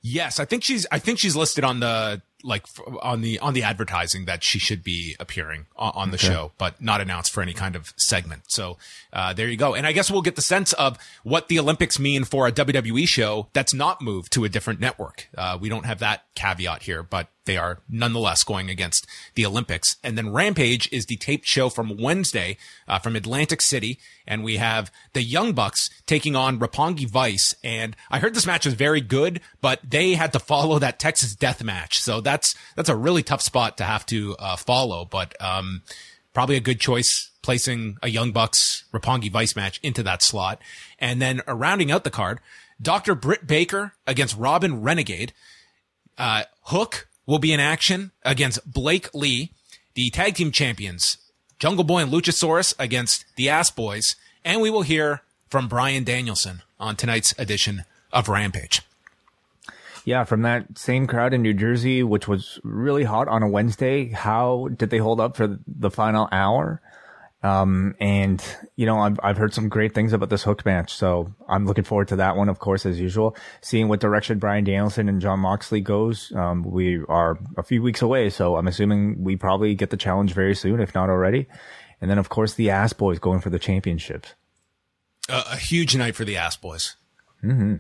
Yes, 0.02 0.38
I 0.38 0.44
think 0.44 0.62
she's. 0.62 0.86
I 0.92 1.00
think 1.00 1.18
she's 1.18 1.34
listed 1.34 1.64
on 1.64 1.80
the 1.80 2.22
like 2.46 2.66
on 3.02 3.20
the 3.20 3.38
on 3.40 3.54
the 3.54 3.62
advertising 3.62 4.24
that 4.26 4.44
she 4.44 4.58
should 4.58 4.82
be 4.82 5.16
appearing 5.18 5.66
on, 5.76 5.92
on 5.94 6.10
the 6.10 6.16
okay. 6.16 6.28
show, 6.28 6.52
but 6.58 6.80
not 6.80 7.00
announced 7.00 7.32
for 7.32 7.42
any 7.42 7.52
kind 7.52 7.76
of 7.76 7.92
segment. 7.96 8.44
So 8.48 8.78
uh, 9.12 9.32
there 9.32 9.48
you 9.48 9.56
go. 9.56 9.74
And 9.74 9.86
I 9.86 9.92
guess 9.92 10.10
we'll 10.10 10.22
get 10.22 10.36
the 10.36 10.42
sense 10.42 10.72
of 10.74 10.96
what 11.24 11.48
the 11.48 11.58
Olympics 11.58 11.98
mean 11.98 12.24
for 12.24 12.46
a 12.46 12.52
WWE 12.52 13.06
show 13.06 13.48
that's 13.52 13.74
not 13.74 14.00
moved 14.00 14.32
to 14.32 14.44
a 14.44 14.48
different 14.48 14.80
network. 14.80 15.28
Uh, 15.36 15.58
we 15.60 15.68
don't 15.68 15.84
have 15.84 15.98
that 15.98 16.24
caveat 16.34 16.82
here, 16.82 17.02
but 17.02 17.28
they 17.46 17.56
are 17.56 17.78
nonetheless 17.88 18.44
going 18.44 18.68
against 18.68 19.06
the 19.34 19.46
Olympics. 19.46 19.96
And 20.04 20.18
then 20.18 20.32
Rampage 20.32 20.88
is 20.92 21.06
the 21.06 21.16
taped 21.16 21.46
show 21.46 21.68
from 21.68 21.96
Wednesday 21.96 22.58
uh, 22.86 22.98
from 22.98 23.16
Atlantic 23.16 23.62
City. 23.62 23.98
And 24.26 24.44
we 24.44 24.58
have 24.58 24.92
the 25.12 25.22
Young 25.22 25.52
Bucks 25.52 25.88
taking 26.06 26.36
on 26.36 26.58
Roppongi 26.58 27.08
Vice. 27.08 27.54
And 27.64 27.96
I 28.10 28.18
heard 28.18 28.34
this 28.34 28.46
match 28.46 28.66
was 28.66 28.74
very 28.74 29.00
good, 29.00 29.40
but 29.60 29.80
they 29.82 30.14
had 30.14 30.32
to 30.34 30.38
follow 30.38 30.78
that 30.78 30.98
Texas 30.98 31.34
death 31.34 31.64
match. 31.64 31.98
So 32.00 32.20
that's, 32.20 32.54
that's 32.74 32.88
a 32.88 32.96
really 32.96 33.22
tough 33.22 33.42
spot 33.42 33.78
to 33.78 33.84
have 33.84 34.04
to 34.06 34.36
uh, 34.38 34.56
follow. 34.56 35.04
But, 35.04 35.40
um, 35.42 35.82
probably 36.36 36.56
a 36.56 36.60
good 36.60 36.78
choice 36.78 37.30
placing 37.40 37.96
a 38.02 38.10
Young 38.10 38.30
Bucks 38.30 38.84
Roppongi 38.92 39.30
Vice 39.30 39.56
match 39.56 39.80
into 39.82 40.02
that 40.02 40.20
slot. 40.20 40.60
And 40.98 41.22
then 41.22 41.40
uh, 41.48 41.54
rounding 41.54 41.90
out 41.90 42.04
the 42.04 42.10
card, 42.10 42.40
Dr. 42.82 43.14
Britt 43.14 43.46
Baker 43.46 43.92
against 44.06 44.36
Robyn 44.36 44.82
Renegade. 44.82 45.32
Uh, 46.18 46.42
Hook 46.64 47.08
will 47.26 47.38
be 47.38 47.52
in 47.52 47.60
action 47.60 48.12
against 48.24 48.70
Blake 48.70 49.12
Li, 49.14 49.50
the 49.94 50.10
tag 50.10 50.34
team 50.34 50.52
champions, 50.52 51.18
Jungle 51.58 51.84
Boy 51.84 52.02
and 52.02 52.12
Luchasaurus 52.12 52.74
against 52.78 53.24
the 53.36 53.48
Ass 53.48 53.70
Boys. 53.70 54.16
And 54.44 54.60
we 54.60 54.70
will 54.70 54.82
hear 54.82 55.22
from 55.48 55.68
Bryan 55.68 56.04
Danielson 56.04 56.62
on 56.78 56.96
tonight's 56.96 57.34
edition 57.38 57.84
of 58.12 58.28
Rampage. 58.28 58.82
Yeah, 60.04 60.22
from 60.22 60.42
that 60.42 60.78
same 60.78 61.08
crowd 61.08 61.34
in 61.34 61.42
New 61.42 61.52
Jersey, 61.52 62.04
which 62.04 62.28
was 62.28 62.60
really 62.62 63.02
hot 63.02 63.26
on 63.26 63.42
a 63.42 63.48
Wednesday. 63.48 64.06
How 64.10 64.68
did 64.76 64.90
they 64.90 64.98
hold 64.98 65.18
up 65.18 65.36
for 65.36 65.58
the 65.66 65.90
final 65.90 66.28
hour? 66.30 66.80
Um, 67.46 67.94
and 68.00 68.42
you 68.74 68.86
know, 68.86 68.98
I've, 68.98 69.20
I've 69.22 69.36
heard 69.36 69.54
some 69.54 69.68
great 69.68 69.94
things 69.94 70.12
about 70.12 70.30
this 70.30 70.42
hook 70.42 70.64
match. 70.66 70.92
So 70.92 71.32
I'm 71.48 71.64
looking 71.64 71.84
forward 71.84 72.08
to 72.08 72.16
that 72.16 72.36
one, 72.36 72.48
of 72.48 72.58
course, 72.58 72.84
as 72.84 72.98
usual, 72.98 73.36
seeing 73.60 73.88
what 73.88 74.00
direction 74.00 74.38
Bryan 74.38 74.64
Danielson 74.64 75.08
and 75.08 75.20
Jon 75.20 75.38
Moxley 75.40 75.80
goes. 75.80 76.32
Um, 76.34 76.62
we 76.62 77.02
are 77.08 77.38
a 77.56 77.62
few 77.62 77.82
weeks 77.82 78.02
away. 78.02 78.30
So 78.30 78.56
I'm 78.56 78.66
assuming 78.66 79.22
we 79.22 79.36
probably 79.36 79.74
get 79.74 79.90
the 79.90 79.96
challenge 79.96 80.32
very 80.34 80.54
soon, 80.56 80.80
if 80.80 80.94
not 80.94 81.08
already. 81.08 81.46
And 82.00 82.10
then, 82.10 82.18
of 82.18 82.28
course, 82.28 82.54
the 82.54 82.70
ass 82.70 82.92
boys 82.92 83.18
going 83.18 83.40
for 83.40 83.50
the 83.50 83.58
championships. 83.58 84.34
Uh, 85.28 85.44
a 85.52 85.56
huge 85.56 85.96
night 85.96 86.16
for 86.16 86.24
the 86.24 86.36
ass 86.36 86.56
boys. 86.56 86.96
Mm-hmm. 87.44 87.76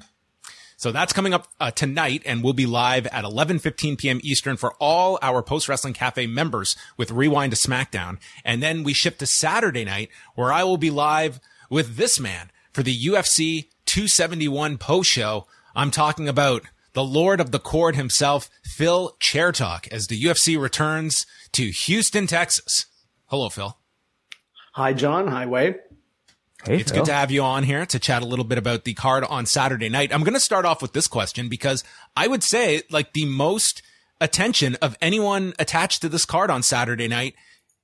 So 0.76 0.92
that's 0.92 1.14
coming 1.14 1.32
up 1.32 1.48
uh, 1.58 1.70
tonight 1.70 2.22
and 2.26 2.44
we'll 2.44 2.52
be 2.52 2.66
live 2.66 3.06
at 3.06 3.24
11:15 3.24 3.96
p.m. 3.98 4.20
Eastern 4.22 4.56
for 4.56 4.74
all 4.74 5.18
our 5.22 5.42
Post 5.42 5.68
Wrestling 5.68 5.94
Cafe 5.94 6.26
members 6.26 6.76
with 6.98 7.10
Rewind 7.10 7.54
to 7.54 7.58
SmackDown. 7.58 8.18
And 8.44 8.62
then 8.62 8.82
we 8.82 8.92
ship 8.92 9.18
to 9.18 9.26
Saturday 9.26 9.84
night 9.84 10.10
where 10.34 10.52
I 10.52 10.64
will 10.64 10.76
be 10.76 10.90
live 10.90 11.40
with 11.70 11.96
this 11.96 12.20
man 12.20 12.50
for 12.72 12.82
the 12.82 12.96
UFC 13.06 13.68
271 13.86 14.76
post 14.76 15.10
show. 15.10 15.46
I'm 15.74 15.90
talking 15.90 16.28
about 16.28 16.62
the 16.92 17.04
Lord 17.04 17.40
of 17.40 17.50
the 17.50 17.58
Cord 17.58 17.96
himself, 17.96 18.50
Phil 18.62 19.16
Chairtalk, 19.20 19.88
as 19.88 20.06
the 20.06 20.22
UFC 20.22 20.60
returns 20.60 21.26
to 21.52 21.70
Houston, 21.70 22.26
Texas. 22.26 22.86
Hello, 23.26 23.48
Phil. 23.48 23.76
Hi, 24.74 24.92
John. 24.92 25.28
Hi, 25.28 25.46
Wade. 25.46 25.76
Hey, 26.66 26.80
it's 26.80 26.90
Phil. 26.90 27.02
good 27.02 27.06
to 27.06 27.14
have 27.14 27.30
you 27.30 27.42
on 27.42 27.62
here 27.62 27.86
to 27.86 27.98
chat 28.00 28.22
a 28.22 28.26
little 28.26 28.44
bit 28.44 28.58
about 28.58 28.82
the 28.82 28.94
card 28.94 29.22
on 29.22 29.46
Saturday 29.46 29.88
night. 29.88 30.12
I'm 30.12 30.22
going 30.22 30.34
to 30.34 30.40
start 30.40 30.64
off 30.64 30.82
with 30.82 30.92
this 30.94 31.06
question 31.06 31.48
because 31.48 31.84
I 32.16 32.26
would 32.26 32.42
say 32.42 32.82
like 32.90 33.12
the 33.12 33.24
most 33.24 33.82
attention 34.20 34.74
of 34.82 34.96
anyone 35.00 35.54
attached 35.60 36.02
to 36.02 36.08
this 36.08 36.24
card 36.24 36.50
on 36.50 36.64
Saturday 36.64 37.06
night 37.06 37.34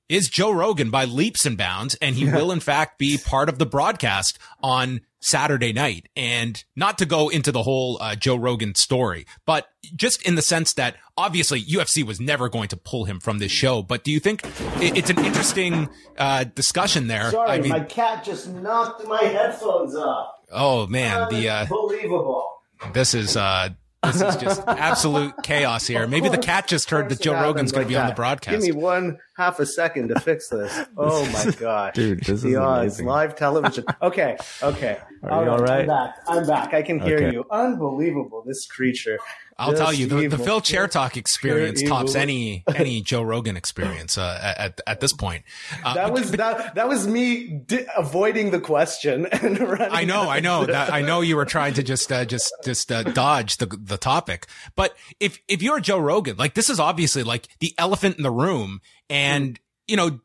is 0.09 0.27
Joe 0.27 0.51
Rogan 0.51 0.89
by 0.89 1.05
leaps 1.05 1.45
and 1.45 1.57
bounds. 1.57 1.95
And 1.95 2.17
he 2.17 2.25
yeah. 2.25 2.35
will 2.35 2.51
in 2.51 2.59
fact 2.59 2.99
be 2.99 3.17
part 3.17 3.47
of 3.47 3.57
the 3.57 3.65
broadcast 3.65 4.37
on 4.61 4.99
Saturday 5.23 5.73
night. 5.73 6.09
And 6.15 6.63
not 6.75 6.97
to 6.99 7.05
go 7.05 7.29
into 7.29 7.51
the 7.51 7.63
whole 7.63 7.97
uh, 8.01 8.15
Joe 8.15 8.35
Rogan 8.35 8.75
story, 8.75 9.25
but 9.45 9.67
just 9.95 10.21
in 10.27 10.35
the 10.35 10.41
sense 10.41 10.73
that 10.73 10.95
obviously 11.17 11.61
UFC 11.61 12.03
was 12.03 12.19
never 12.19 12.49
going 12.49 12.67
to 12.69 12.77
pull 12.77 13.05
him 13.05 13.19
from 13.19 13.39
this 13.39 13.51
show. 13.51 13.81
But 13.81 14.03
do 14.03 14.11
you 14.11 14.19
think 14.19 14.41
it's 14.79 15.09
an 15.09 15.23
interesting 15.23 15.89
uh, 16.17 16.45
discussion 16.45 17.07
there? 17.07 17.31
Sorry, 17.31 17.49
I 17.49 17.59
mean, 17.59 17.69
my 17.69 17.81
cat 17.81 18.23
just 18.23 18.49
knocked 18.49 19.07
my 19.07 19.23
headphones 19.23 19.95
off. 19.95 20.35
Oh 20.51 20.87
man, 20.87 21.29
the 21.29 21.49
uh, 21.49 21.61
unbelievable. 21.61 22.49
This 22.93 23.13
is 23.13 23.37
uh, 23.37 23.69
this 24.03 24.21
is 24.21 24.35
just 24.37 24.63
absolute 24.67 25.33
chaos 25.43 25.87
here. 25.87 26.07
Maybe 26.07 26.29
the 26.29 26.37
cat 26.37 26.67
just 26.67 26.89
heard 26.89 27.09
that 27.09 27.21
Joe 27.21 27.33
Rogan's 27.33 27.71
going 27.71 27.85
to 27.85 27.89
be 27.89 27.95
on 27.95 28.07
the 28.07 28.13
broadcast. 28.13 28.63
Give 28.63 28.75
me 28.75 28.79
one 28.79 29.17
half 29.37 29.59
a 29.59 29.65
second 29.65 30.09
to 30.09 30.19
fix 30.19 30.49
this. 30.49 30.85
Oh 30.97 31.25
my 31.31 31.51
gosh, 31.59 31.95
dude, 31.95 32.23
this 32.23 32.41
the 32.41 32.49
is 32.49 32.55
odds. 32.57 32.83
Amazing. 32.83 33.05
Live 33.05 33.35
television. 33.35 33.85
Okay, 34.01 34.35
okay. 34.61 34.97
Are 35.23 35.31
all 35.31 35.43
you 35.43 35.49
all 35.51 35.57
right? 35.59 35.81
I'm 35.81 35.87
back. 35.87 36.15
I'm 36.27 36.47
back. 36.47 36.73
I 36.73 36.81
can 36.81 36.99
hear 36.99 37.17
okay. 37.17 37.31
you. 37.31 37.45
Unbelievable. 37.51 38.43
This 38.45 38.65
creature. 38.65 39.17
I'll 39.57 39.73
tell 39.73 39.93
you, 39.93 40.07
the, 40.07 40.27
the 40.27 40.37
Phil 40.37 40.61
Chairtalk 40.61 41.17
experience 41.17 41.81
tops 41.83 42.15
any 42.15 42.63
any 42.75 43.01
Joe 43.01 43.21
Rogan 43.21 43.55
experience 43.57 44.17
uh, 44.17 44.55
at 44.57 44.81
at 44.87 44.99
this 44.99 45.13
point. 45.13 45.43
Uh, 45.83 45.93
that 45.93 46.13
was 46.13 46.31
but, 46.31 46.39
that 46.39 46.75
that 46.75 46.87
was 46.87 47.07
me 47.07 47.61
di- 47.65 47.85
avoiding 47.95 48.51
the 48.51 48.59
question 48.59 49.25
and 49.31 49.59
running. 49.59 49.89
I 49.91 50.03
know, 50.05 50.29
I 50.29 50.39
know 50.39 50.65
that 50.65 50.91
I 50.91 51.01
know 51.01 51.21
you 51.21 51.35
were 51.35 51.45
trying 51.45 51.73
to 51.75 51.83
just 51.83 52.11
uh, 52.11 52.25
just 52.25 52.53
just 52.63 52.91
uh, 52.91 53.03
dodge 53.03 53.57
the 53.57 53.65
the 53.65 53.97
topic. 53.97 54.47
But 54.75 54.95
if 55.19 55.39
if 55.47 55.61
you're 55.61 55.79
Joe 55.79 55.99
Rogan, 55.99 56.37
like 56.37 56.53
this 56.53 56.69
is 56.69 56.79
obviously 56.79 57.23
like 57.23 57.47
the 57.59 57.73
elephant 57.77 58.17
in 58.17 58.23
the 58.23 58.31
room, 58.31 58.81
and 59.09 59.59
you 59.87 59.97
know, 59.97 60.19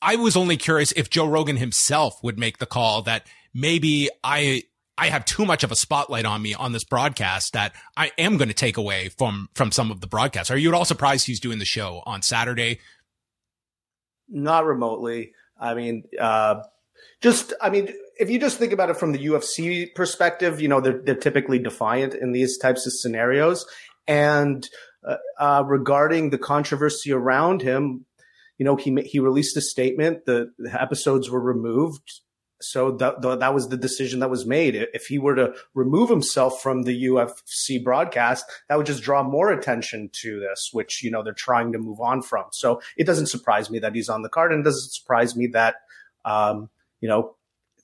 I 0.00 0.16
was 0.16 0.36
only 0.36 0.56
curious 0.56 0.92
if 0.92 1.10
Joe 1.10 1.26
Rogan 1.26 1.56
himself 1.56 2.22
would 2.22 2.38
make 2.38 2.58
the 2.58 2.66
call 2.66 3.02
that 3.02 3.26
maybe 3.52 4.08
I 4.22 4.64
I 4.96 5.08
have 5.08 5.24
too 5.24 5.44
much 5.44 5.64
of 5.64 5.72
a 5.72 5.76
spotlight 5.76 6.24
on 6.24 6.40
me 6.40 6.54
on 6.54 6.72
this 6.72 6.84
broadcast 6.84 7.52
that 7.54 7.74
I 7.96 8.12
am 8.16 8.36
going 8.36 8.48
to 8.48 8.54
take 8.54 8.76
away 8.76 9.08
from 9.08 9.48
from 9.54 9.72
some 9.72 9.90
of 9.90 10.00
the 10.00 10.06
broadcasts. 10.06 10.50
Are 10.50 10.56
you 10.56 10.68
at 10.68 10.74
all 10.74 10.84
surprised 10.84 11.26
he's 11.26 11.40
doing 11.40 11.58
the 11.58 11.64
show 11.64 12.02
on 12.06 12.22
Saturday? 12.22 12.78
Not 14.28 14.64
remotely. 14.64 15.32
I 15.58 15.74
mean, 15.74 16.04
uh, 16.18 16.62
just 17.20 17.52
I 17.60 17.70
mean, 17.70 17.92
if 18.18 18.30
you 18.30 18.38
just 18.38 18.58
think 18.58 18.72
about 18.72 18.90
it 18.90 18.96
from 18.96 19.12
the 19.12 19.26
UFC 19.26 19.92
perspective, 19.94 20.60
you 20.60 20.68
know, 20.68 20.80
they're 20.80 21.00
they're 21.02 21.14
typically 21.14 21.58
defiant 21.58 22.14
in 22.14 22.32
these 22.32 22.56
types 22.58 22.86
of 22.86 22.92
scenarios, 22.92 23.66
and 24.06 24.68
uh, 25.06 25.16
uh, 25.38 25.64
regarding 25.66 26.30
the 26.30 26.38
controversy 26.38 27.12
around 27.12 27.62
him, 27.62 28.06
you 28.58 28.64
know, 28.64 28.76
he 28.76 28.94
he 29.02 29.18
released 29.18 29.56
a 29.56 29.60
statement. 29.60 30.26
The, 30.26 30.52
the 30.58 30.80
episodes 30.80 31.30
were 31.30 31.40
removed 31.40 32.20
so 32.64 32.92
that, 32.92 33.22
that 33.22 33.54
was 33.54 33.68
the 33.68 33.76
decision 33.76 34.20
that 34.20 34.30
was 34.30 34.46
made. 34.46 34.74
If 34.74 35.06
he 35.06 35.18
were 35.18 35.34
to 35.34 35.54
remove 35.74 36.08
himself 36.08 36.62
from 36.62 36.82
the 36.82 37.04
UFC 37.04 37.82
broadcast, 37.82 38.44
that 38.68 38.76
would 38.76 38.86
just 38.86 39.02
draw 39.02 39.22
more 39.22 39.50
attention 39.52 40.10
to 40.22 40.40
this, 40.40 40.70
which, 40.72 41.02
you 41.02 41.10
know, 41.10 41.22
they're 41.22 41.32
trying 41.32 41.72
to 41.72 41.78
move 41.78 42.00
on 42.00 42.22
from. 42.22 42.44
So 42.52 42.80
it 42.96 43.04
doesn't 43.04 43.26
surprise 43.26 43.70
me 43.70 43.78
that 43.80 43.94
he's 43.94 44.08
on 44.08 44.22
the 44.22 44.28
card 44.28 44.52
and 44.52 44.60
it 44.60 44.64
doesn't 44.64 44.92
surprise 44.92 45.36
me 45.36 45.48
that, 45.48 45.76
um, 46.24 46.70
you 47.00 47.08
know, 47.08 47.36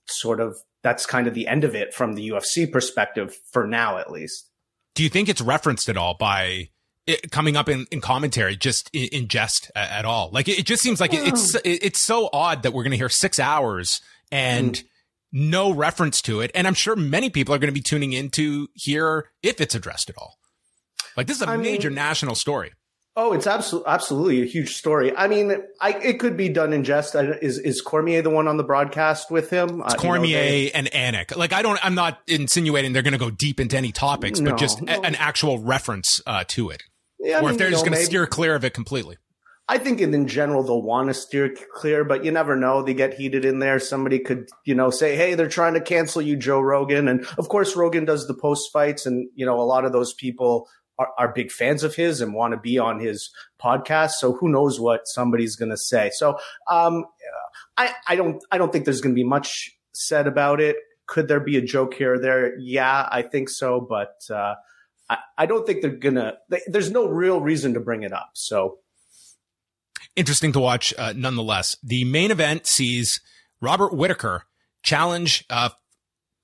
sort 0.06 0.40
of 0.40 0.56
that's 0.82 1.06
kind 1.06 1.26
of 1.26 1.34
the 1.34 1.46
end 1.46 1.64
of 1.64 1.74
it 1.74 1.92
from 1.92 2.14
the 2.14 2.30
UFC 2.30 2.70
perspective 2.70 3.38
for 3.52 3.66
now, 3.66 3.98
at 3.98 4.10
least. 4.10 4.48
Do 4.94 5.02
you 5.02 5.08
think 5.08 5.28
it's 5.28 5.40
referenced 5.40 5.88
at 5.88 5.96
all 5.96 6.14
by 6.14 6.70
it, 7.06 7.30
coming 7.30 7.56
up 7.56 7.68
in, 7.68 7.86
in 7.90 8.00
commentary, 8.00 8.56
just 8.56 8.90
in, 8.92 9.08
in 9.12 9.28
jest 9.28 9.70
at, 9.74 9.90
at, 9.90 10.04
all? 10.04 10.30
Like 10.32 10.48
it, 10.48 10.60
it, 10.60 10.66
just 10.66 10.82
seems 10.82 11.00
like 11.00 11.12
it, 11.12 11.26
it's 11.28 11.56
it's 11.64 12.00
so 12.00 12.28
odd 12.32 12.62
that 12.62 12.72
we're 12.72 12.82
going 12.82 12.92
to 12.92 12.96
hear 12.96 13.08
six 13.08 13.38
hours 13.38 14.00
and 14.30 14.74
mm. 14.74 14.84
no 15.32 15.72
reference 15.72 16.22
to 16.22 16.40
it. 16.40 16.50
And 16.54 16.66
I'm 16.66 16.74
sure 16.74 16.96
many 16.96 17.30
people 17.30 17.54
are 17.54 17.58
going 17.58 17.72
to 17.72 17.78
be 17.78 17.82
tuning 17.82 18.12
in 18.12 18.30
to 18.30 18.68
hear 18.74 19.30
if 19.42 19.60
it's 19.60 19.74
addressed 19.74 20.10
at 20.10 20.16
all. 20.18 20.36
Like 21.16 21.26
this 21.26 21.36
is 21.36 21.42
a 21.42 21.50
I 21.50 21.56
major 21.56 21.90
mean, 21.90 21.96
national 21.96 22.34
story. 22.34 22.72
Oh, 23.16 23.32
it's 23.32 23.46
absolutely 23.46 23.90
absolutely 23.90 24.42
a 24.42 24.46
huge 24.46 24.76
story. 24.76 25.14
I 25.14 25.26
mean, 25.26 25.52
I, 25.80 25.90
it 25.94 26.20
could 26.20 26.36
be 26.36 26.48
done 26.48 26.72
in 26.72 26.84
jest. 26.84 27.16
Is 27.16 27.58
is 27.58 27.82
Cormier 27.82 28.22
the 28.22 28.30
one 28.30 28.46
on 28.46 28.56
the 28.56 28.62
broadcast 28.62 29.30
with 29.30 29.50
him? 29.50 29.82
It's 29.84 29.94
uh, 29.94 29.98
Cormier 29.98 30.38
know, 30.38 30.70
and 30.74 30.90
Anik. 30.92 31.36
Like 31.36 31.52
I 31.52 31.62
don't, 31.62 31.78
I'm 31.84 31.96
not 31.96 32.20
insinuating 32.28 32.92
they're 32.92 33.02
going 33.02 33.12
to 33.12 33.18
go 33.18 33.30
deep 33.30 33.58
into 33.58 33.76
any 33.76 33.90
topics, 33.90 34.38
no, 34.38 34.52
but 34.52 34.60
just 34.60 34.80
no. 34.80 34.94
a, 34.94 35.00
an 35.00 35.16
actual 35.16 35.58
reference 35.58 36.20
uh, 36.24 36.44
to 36.48 36.70
it. 36.70 36.84
Yeah, 37.18 37.38
or 37.38 37.42
mean, 37.42 37.50
if 37.50 37.58
they're 37.58 37.70
just 37.70 37.84
going 37.84 37.98
to 37.98 38.04
steer 38.04 38.26
clear 38.26 38.54
of 38.54 38.64
it 38.64 38.74
completely. 38.74 39.16
I 39.70 39.78
think 39.78 40.00
in, 40.00 40.26
general 40.26 40.64
they'll 40.64 40.82
want 40.82 41.08
to 41.08 41.14
steer 41.14 41.54
clear, 41.74 42.02
but 42.02 42.24
you 42.24 42.32
never 42.32 42.56
know. 42.56 42.82
They 42.82 42.92
get 42.92 43.14
heated 43.14 43.44
in 43.44 43.60
there. 43.60 43.78
Somebody 43.78 44.18
could, 44.18 44.48
you 44.64 44.74
know, 44.74 44.90
say, 44.90 45.14
"Hey, 45.14 45.34
they're 45.34 45.48
trying 45.48 45.74
to 45.74 45.80
cancel 45.80 46.20
you, 46.20 46.34
Joe 46.36 46.60
Rogan." 46.60 47.06
And 47.06 47.24
of 47.38 47.48
course, 47.48 47.76
Rogan 47.76 48.04
does 48.04 48.26
the 48.26 48.34
post 48.34 48.72
fights, 48.72 49.06
and 49.06 49.28
you 49.36 49.46
know, 49.46 49.60
a 49.60 49.62
lot 49.62 49.84
of 49.84 49.92
those 49.92 50.12
people 50.12 50.68
are, 50.98 51.10
are 51.16 51.32
big 51.32 51.52
fans 51.52 51.84
of 51.84 51.94
his 51.94 52.20
and 52.20 52.34
want 52.34 52.52
to 52.52 52.58
be 52.58 52.80
on 52.80 52.98
his 52.98 53.30
podcast. 53.62 54.14
So 54.18 54.32
who 54.32 54.48
knows 54.48 54.80
what 54.80 55.06
somebody's 55.06 55.54
going 55.54 55.70
to 55.70 55.76
say? 55.76 56.10
So 56.14 56.36
um, 56.68 57.04
I, 57.76 57.94
I 58.08 58.16
don't, 58.16 58.42
I 58.50 58.58
don't 58.58 58.72
think 58.72 58.86
there's 58.86 59.00
going 59.00 59.14
to 59.14 59.20
be 59.20 59.28
much 59.28 59.70
said 59.92 60.26
about 60.26 60.60
it. 60.60 60.78
Could 61.06 61.28
there 61.28 61.38
be 61.38 61.56
a 61.56 61.62
joke 61.62 61.94
here 61.94 62.14
or 62.14 62.18
there? 62.18 62.58
Yeah, 62.58 63.08
I 63.08 63.22
think 63.22 63.48
so, 63.48 63.80
but 63.80 64.20
uh, 64.30 64.56
I, 65.08 65.18
I 65.38 65.46
don't 65.46 65.64
think 65.64 65.80
they're 65.82 65.90
gonna. 65.90 66.38
They, 66.48 66.60
there's 66.66 66.90
no 66.90 67.06
real 67.06 67.40
reason 67.40 67.74
to 67.74 67.80
bring 67.80 68.02
it 68.02 68.12
up. 68.12 68.30
So 68.34 68.78
interesting 70.16 70.52
to 70.52 70.60
watch 70.60 70.92
uh, 70.98 71.12
nonetheless. 71.16 71.76
The 71.82 72.04
main 72.04 72.30
event 72.30 72.66
sees 72.66 73.20
Robert 73.60 73.94
Whitaker 73.94 74.44
challenge 74.82 75.44
uh, 75.50 75.70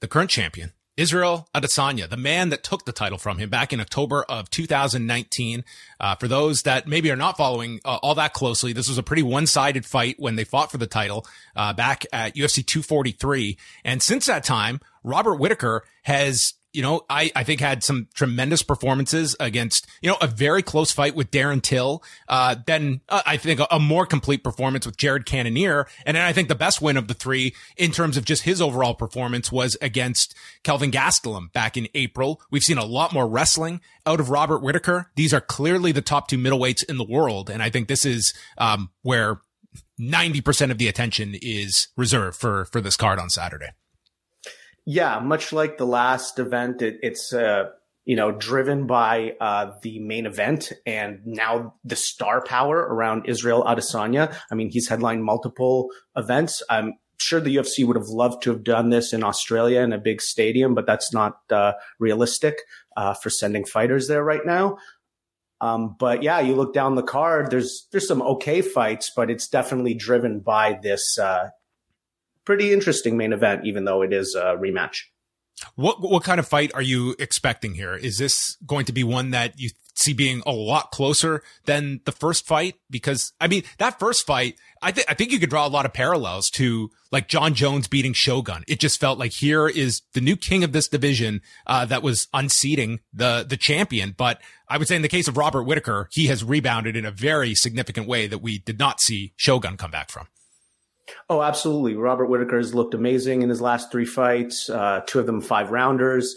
the 0.01 0.09
current 0.09 0.31
champion, 0.31 0.73
Israel 0.97 1.49
Adesanya, 1.55 2.09
the 2.09 2.17
man 2.17 2.51
that 2.51 2.63
took 2.63 2.85
the 2.85 2.93
title 2.93 3.19
from 3.19 3.39
him 3.39 3.51
back 3.51 3.73
in 3.73 3.81
October 3.81 4.25
of 4.29 4.51
2019. 4.51 5.65
Uh, 5.99 6.15
for 6.15 6.29
those 6.29 6.63
that 6.63 6.87
maybe 6.87 7.11
are 7.11 7.17
not 7.17 7.37
following 7.37 7.81
uh, 7.85 7.99
all 8.03 8.15
that 8.15 8.33
closely, 8.33 8.73
this 8.73 8.89
was 8.89 8.99
a 8.99 9.03
pretty 9.03 9.23
one-sided 9.23 9.85
fight 9.85 10.17
when 10.19 10.37
they 10.37 10.45
fought 10.45 10.71
for 10.71 10.79
the 10.79 10.87
title 10.87 11.27
uh, 11.55 11.73
back 11.73 12.05
at 12.13 12.35
UFC 12.35 12.65
243. 12.67 13.59
And 13.85 14.03
since 14.03 14.27
that 14.27 14.45
time, 14.45 14.81
Robert 15.03 15.37
Whitaker 15.37 15.85
has 16.03 16.55
you 16.77 16.83
know, 16.83 17.07
I, 17.09 17.33
I 17.35 17.43
think 17.43 17.61
had 17.61 17.83
some 17.83 18.09
tremendous 18.13 18.63
performances 18.63 19.35
against, 19.41 19.87
you 20.03 20.11
know, 20.11 20.19
a 20.21 20.27
very 20.27 20.63
close 20.63 20.93
fight 20.93 21.17
with 21.17 21.31
Darren 21.31 21.63
Till. 21.63 22.03
Uh, 22.29 22.57
then 22.67 23.01
uh, 23.09 23.23
I 23.25 23.39
think 23.39 23.61
a, 23.61 23.67
a, 23.71 23.79
more 23.81 24.05
complete 24.05 24.45
performance 24.45 24.85
with 24.85 24.99
Jared 24.99 25.25
Cannonier. 25.25 25.87
And 26.05 26.19
then 26.19 26.25
I 26.25 26.35
think 26.35 26.49
the 26.49 26.55
best 26.55 26.83
win 26.83 26.99
of 26.99 27.09
the 27.09 27.15
three 27.15 27.55
in 27.79 27.93
terms 27.93 28.19
of 28.19 28.27
just 28.27 28.43
his 28.43 28.61
overall 28.61 28.95
performance 28.95 29.51
was 29.51 29.79
against 29.81 30.35
Kelvin 30.65 30.91
Gastelum 30.91 31.51
back 31.55 31.79
in 31.79 31.89
April. 31.95 32.43
We've 32.51 32.63
seen 32.63 32.77
a 32.77 32.85
lot 32.85 33.15
more 33.15 33.27
wrestling 33.27 33.81
out 34.05 34.21
of 34.21 34.29
Robert 34.29 34.59
Whitaker. 34.59 35.11
These 35.17 35.33
are 35.33 35.41
clearly 35.41 35.93
the 35.93 36.03
top 36.03 36.29
two 36.29 36.37
middleweights 36.37 36.85
in 36.85 36.99
the 36.99 37.05
world. 37.09 37.49
And 37.49 37.63
I 37.63 37.71
think 37.71 37.89
this 37.89 38.05
is, 38.05 38.35
um, 38.59 38.91
where 39.01 39.41
90% 39.99 40.71
of 40.71 40.77
the 40.77 40.89
attention 40.89 41.37
is 41.41 41.89
reserved 41.97 42.39
for, 42.39 42.67
for 42.67 42.83
this 42.83 42.99
card 42.99 43.19
on 43.19 43.31
Saturday. 43.31 43.71
Yeah, 44.87 45.19
much 45.19 45.53
like 45.53 45.79
the 45.79 45.87
last 45.87 46.39
event, 46.39 46.81
it, 46.81 46.99
it's 47.03 47.33
uh, 47.33 47.71
you 48.05 48.15
know 48.15 48.31
driven 48.31 48.87
by 48.87 49.35
uh, 49.41 49.73
the 49.83 49.99
main 49.99 50.27
event 50.27 50.73
and 50.87 51.21
now 51.27 51.75
the 51.85 51.97
star 51.97 52.43
power 52.43 52.79
around 52.79 53.27
Israel 53.27 53.65
Adesanya. 53.65 54.35
I 54.51 54.55
mean, 54.55 54.71
he's 54.71 54.89
headlined 54.89 55.25
multiple 55.25 55.91
events. 56.17 56.63
I'm 56.71 56.95
sure 57.19 57.41
the 57.41 57.57
UFC 57.57 57.85
would 57.85 57.97
have 57.97 58.09
loved 58.09 58.45
to 58.45 58.51
have 58.51 58.63
done 58.63 58.91
this 58.91 59.13
in 59.13 59.25
Australia 59.25 59.81
in 59.81 59.93
a 59.93 59.99
big 59.99 60.23
stadium, 60.23 60.75
but 60.75 60.87
that's 60.87 61.13
not 61.13 61.39
uh, 61.51 61.73
realistic 61.99 62.59
uh, 62.97 63.15
for 63.15 63.29
sending 63.29 63.65
fighters 63.65 64.07
there 64.07 64.23
right 64.23 64.47
now. 64.47 64.77
Um, 65.61 65.97
but 65.99 66.23
yeah, 66.23 66.41
you 66.41 66.55
look 66.55 66.75
down 66.75 66.95
the 66.95 67.03
card. 67.03 67.51
There's 67.51 67.89
there's 67.91 68.07
some 68.07 68.23
okay 68.23 68.61
fights, 68.61 69.11
but 69.17 69.31
it's 69.31 69.49
definitely 69.49 69.95
driven 69.95 70.41
by 70.41 70.79
this 70.81 71.19
uh, 71.19 71.49
pretty 72.47 72.73
interesting 72.73 73.17
main 73.17 73.35
event, 73.35 73.67
even 73.67 73.85
though 73.85 74.01
it 74.01 74.13
is 74.13 74.35
a 74.35 74.57
rematch. 74.57 75.01
What 75.75 76.01
what 76.01 76.23
kind 76.23 76.39
of 76.39 76.47
fight 76.47 76.71
are 76.75 76.83
you 76.83 77.15
expecting 77.19 77.75
here? 77.75 77.95
Is 77.95 78.19
this 78.19 78.57
going 78.67 78.85
to 78.87 78.93
be 78.93 79.05
one 79.05 79.31
that 79.31 79.59
you 79.59 79.71
see 79.95 80.13
being 80.13 80.43
a 80.45 80.53
lot 80.53 80.91
closer 80.91 81.43
than 81.65 82.01
the 82.05 82.13
first 82.13 82.47
fight? 82.47 82.75
Because 82.91 83.33
I 83.41 83.49
mean, 83.49 83.63
that 83.79 83.99
first 83.99 84.27
fight, 84.27 84.57
I 84.83 84.93
think 84.93 85.11
I 85.11 85.15
think 85.15 85.33
you 85.33 85.39
could 85.39 85.49
draw 85.49 85.67
a 85.67 85.69
lot 85.69 85.87
of 85.87 85.95
parallels 85.95 86.51
to 86.51 86.91
like 87.11 87.29
Jon 87.29 87.55
Jones 87.55 87.89
beating 87.89 88.13
Shogun. 88.13 88.65
It 88.69 88.81
just 88.81 89.01
felt 89.01 89.19
like 89.19 89.33
here 89.33 89.67
is 89.67 90.03
the 90.13 90.21
new 90.21 90.37
king 90.37 90.63
of 90.63 90.73
this 90.73 90.89
division 90.89 91.41
uh, 91.67 91.87
that 91.87 92.03
was 92.03 92.29
unseating 92.35 93.01
the 93.15 93.47
the 93.49 93.57
champion. 93.57 94.15
But 94.17 94.43
I 94.69 94.77
would 94.77 94.89
say 94.89 94.97
in 94.97 95.03
the 95.03 95.09
case 95.09 95.27
of 95.27 95.39
Robert 95.39 95.63
Whitaker, 95.63 96.09
he 96.13 96.27
has 96.27 96.45
rebounded 96.45 96.97
in 96.97 97.07
a 97.07 97.11
very 97.11 97.55
significant 97.55 98.07
way 98.07 98.27
that 98.27 98.43
we 98.43 98.59
did 98.59 98.79
not 98.79 99.01
see 99.01 99.33
Shogun 99.37 99.79
come 99.79 99.91
back 99.91 100.11
from. 100.11 100.29
Oh, 101.29 101.43
absolutely. 101.43 101.95
Robert 101.95 102.27
Whitaker 102.27 102.57
has 102.57 102.75
looked 102.75 102.95
amazing 102.95 103.43
in 103.43 103.49
his 103.49 103.61
last 103.61 103.93
three 103.93 104.05
fights, 104.05 104.69
uh, 104.69 105.01
two 105.07 105.21
of 105.21 105.27
them 105.27 105.41
five 105.41 105.71
rounders. 105.71 106.37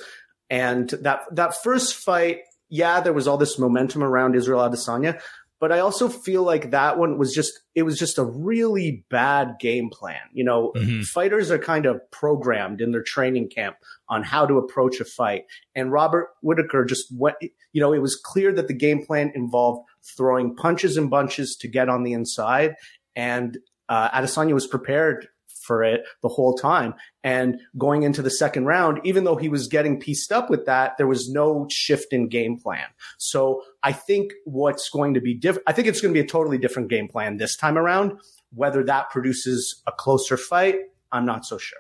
And 0.50 0.90
that, 1.02 1.22
that 1.32 1.62
first 1.64 1.96
fight, 1.96 2.40
yeah, 2.70 3.02
there 3.02 3.14
was 3.14 3.28
all 3.28 3.38
this 3.38 3.58
momentum 3.60 4.04
around 4.04 4.36
Israel 4.36 4.62
Adesanya, 4.62 5.20
but 5.60 5.72
I 5.72 5.80
also 5.80 6.08
feel 6.08 6.44
like 6.44 6.72
that 6.72 6.98
one 6.98 7.18
was 7.18 7.34
just, 7.34 7.60
it 7.76 7.84
was 7.84 7.98
just 8.00 8.18
a 8.18 8.24
really 8.24 9.04
bad 9.10 9.56
game 9.60 9.90
plan. 9.90 10.22
You 10.34 10.46
know, 10.46 10.72
mm-hmm. 10.76 11.02
fighters 11.02 11.52
are 11.52 11.60
kind 11.60 11.86
of 11.86 12.00
programmed 12.12 12.80
in 12.80 12.92
their 12.92 13.04
training 13.04 13.50
camp 13.50 13.76
on 14.08 14.24
how 14.24 14.46
to 14.46 14.58
approach 14.58 15.00
a 15.02 15.06
fight. 15.06 15.44
And 15.76 15.92
Robert 15.92 16.30
Whitaker 16.42 16.86
just 16.86 17.08
went, 17.14 17.36
you 17.74 17.82
know, 17.82 17.92
it 17.94 18.02
was 18.02 18.16
clear 18.16 18.54
that 18.54 18.68
the 18.68 18.74
game 18.74 19.06
plan 19.06 19.32
involved 19.36 19.88
throwing 20.16 20.56
punches 20.56 20.96
and 20.96 21.10
bunches 21.10 21.58
to 21.58 21.68
get 21.68 21.90
on 21.90 22.04
the 22.04 22.14
inside. 22.14 22.76
And 23.16 23.58
uh, 23.90 24.10
Adesanya 24.12 24.54
was 24.54 24.68
prepared 24.68 25.28
for 25.70 25.84
it 25.84 26.02
the 26.24 26.28
whole 26.30 26.56
time. 26.56 26.96
And 27.24 27.60
going 27.78 28.02
into 28.04 28.22
the 28.22 28.32
second 28.32 28.66
round, 28.66 29.02
even 29.04 29.24
though 29.24 29.36
he 29.36 29.50
was 29.50 29.68
getting 29.68 30.00
pieced 30.00 30.32
up 30.32 30.50
with 30.50 30.66
that, 30.66 30.98
there 30.98 31.06
was 31.06 31.30
no 31.30 31.68
shift 31.70 32.12
in 32.12 32.28
game 32.28 32.58
plan. 32.60 32.86
So 33.18 33.62
I 33.84 33.92
think 33.92 34.34
what's 34.46 34.90
going 34.90 35.14
to 35.14 35.22
be 35.22 35.36
different, 35.36 35.66
I 35.68 35.74
think 35.74 35.88
it's 35.88 36.02
going 36.02 36.14
to 36.14 36.20
be 36.20 36.26
a 36.26 36.28
totally 36.28 36.58
different 36.58 36.90
game 36.90 37.08
plan 37.08 37.38
this 37.38 37.56
time 37.56 37.78
around. 37.78 38.20
Whether 38.52 38.84
that 38.86 39.12
produces 39.12 39.84
a 39.86 39.92
closer 39.92 40.38
fight, 40.38 40.78
I'm 41.12 41.26
not 41.26 41.46
so 41.46 41.60
sure. 41.60 41.80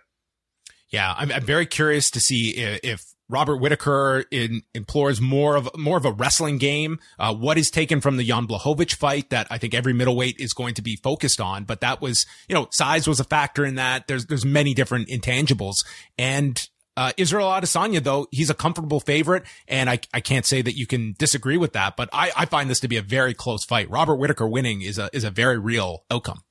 Yeah, 0.89 1.13
I'm, 1.17 1.31
I'm 1.31 1.43
very 1.43 1.65
curious 1.65 2.11
to 2.11 2.19
see 2.19 2.51
if, 2.57 2.79
if 2.83 3.05
Robert 3.29 3.57
Whitaker 3.57 4.25
in, 4.31 4.63
implores 4.73 5.21
more 5.21 5.55
of 5.55 5.69
more 5.77 5.97
of 5.97 6.05
a 6.05 6.11
wrestling 6.11 6.57
game. 6.57 6.99
Uh, 7.17 7.33
what 7.33 7.57
is 7.57 7.69
taken 7.69 8.01
from 8.01 8.17
the 8.17 8.23
Jan 8.23 8.47
Blachowicz 8.47 8.95
fight 8.95 9.29
that 9.29 9.47
I 9.49 9.57
think 9.57 9.73
every 9.73 9.93
middleweight 9.93 10.37
is 10.39 10.53
going 10.53 10.73
to 10.73 10.81
be 10.81 10.95
focused 10.95 11.39
on, 11.39 11.63
but 11.63 11.81
that 11.81 12.01
was 12.01 12.25
you 12.47 12.55
know 12.55 12.67
size 12.71 13.07
was 13.07 13.19
a 13.19 13.23
factor 13.23 13.63
in 13.63 13.75
that. 13.75 14.07
There's 14.07 14.25
there's 14.25 14.45
many 14.45 14.73
different 14.73 15.07
intangibles 15.07 15.85
and. 16.17 16.59
Uh, 16.97 17.13
Israel 17.15 17.47
Adesanya, 17.47 18.03
though, 18.03 18.27
he's 18.29 18.49
a 18.49 18.53
comfortable 18.53 18.99
favorite, 18.99 19.43
and 19.69 19.89
I, 19.89 19.99
I 20.13 20.19
can't 20.19 20.45
say 20.45 20.61
that 20.61 20.75
you 20.75 20.85
can 20.85 21.15
disagree 21.17 21.55
with 21.55 21.71
that. 21.71 21.95
But 21.95 22.09
I, 22.11 22.29
I 22.35 22.45
find 22.45 22.69
this 22.69 22.81
to 22.81 22.89
be 22.89 22.97
a 22.97 23.01
very 23.01 23.33
close 23.33 23.63
fight. 23.63 23.89
Robert 23.89 24.17
Whitaker 24.17 24.49
winning 24.49 24.81
is 24.81 24.97
a 24.97 25.09
is 25.13 25.23
a 25.23 25.31
very 25.31 25.57
real 25.57 26.03
outcome. 26.11 26.41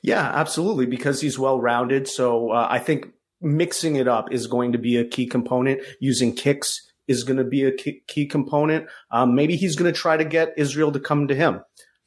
Yeah, 0.00 0.22
absolutely, 0.22 0.86
because 0.86 1.20
he's 1.20 1.38
well 1.38 1.60
rounded. 1.60 2.08
So 2.08 2.50
uh, 2.50 2.66
I 2.70 2.78
think 2.78 3.08
mixing 3.42 3.96
it 3.96 4.08
up 4.08 4.32
is 4.32 4.46
going 4.46 4.72
to 4.72 4.78
be 4.78 4.96
a 4.96 5.04
key 5.04 5.26
component. 5.26 5.80
Using 6.00 6.34
kicks 6.34 6.80
is 7.08 7.24
going 7.24 7.38
to 7.38 7.44
be 7.44 7.64
a 7.64 7.72
key, 7.72 8.26
component. 8.26 8.86
Um, 9.10 9.34
maybe 9.34 9.56
he's 9.56 9.76
going 9.76 9.92
to 9.92 9.98
try 9.98 10.16
to 10.16 10.24
get 10.24 10.54
Israel 10.56 10.92
to 10.92 11.00
come 11.00 11.28
to 11.28 11.34
him, 11.34 11.60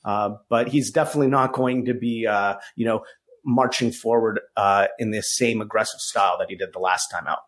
uh, 0.03 0.31
but 0.49 0.69
he's 0.69 0.91
definitely 0.91 1.27
not 1.27 1.53
going 1.53 1.85
to 1.85 1.93
be, 1.93 2.25
uh, 2.27 2.55
you 2.75 2.85
know, 2.85 3.03
marching 3.45 3.91
forward 3.91 4.39
uh, 4.57 4.87
in 4.97 5.11
the 5.11 5.21
same 5.21 5.61
aggressive 5.61 5.99
style 5.99 6.37
that 6.39 6.49
he 6.49 6.55
did 6.55 6.73
the 6.73 6.79
last 6.79 7.09
time 7.09 7.27
out. 7.27 7.39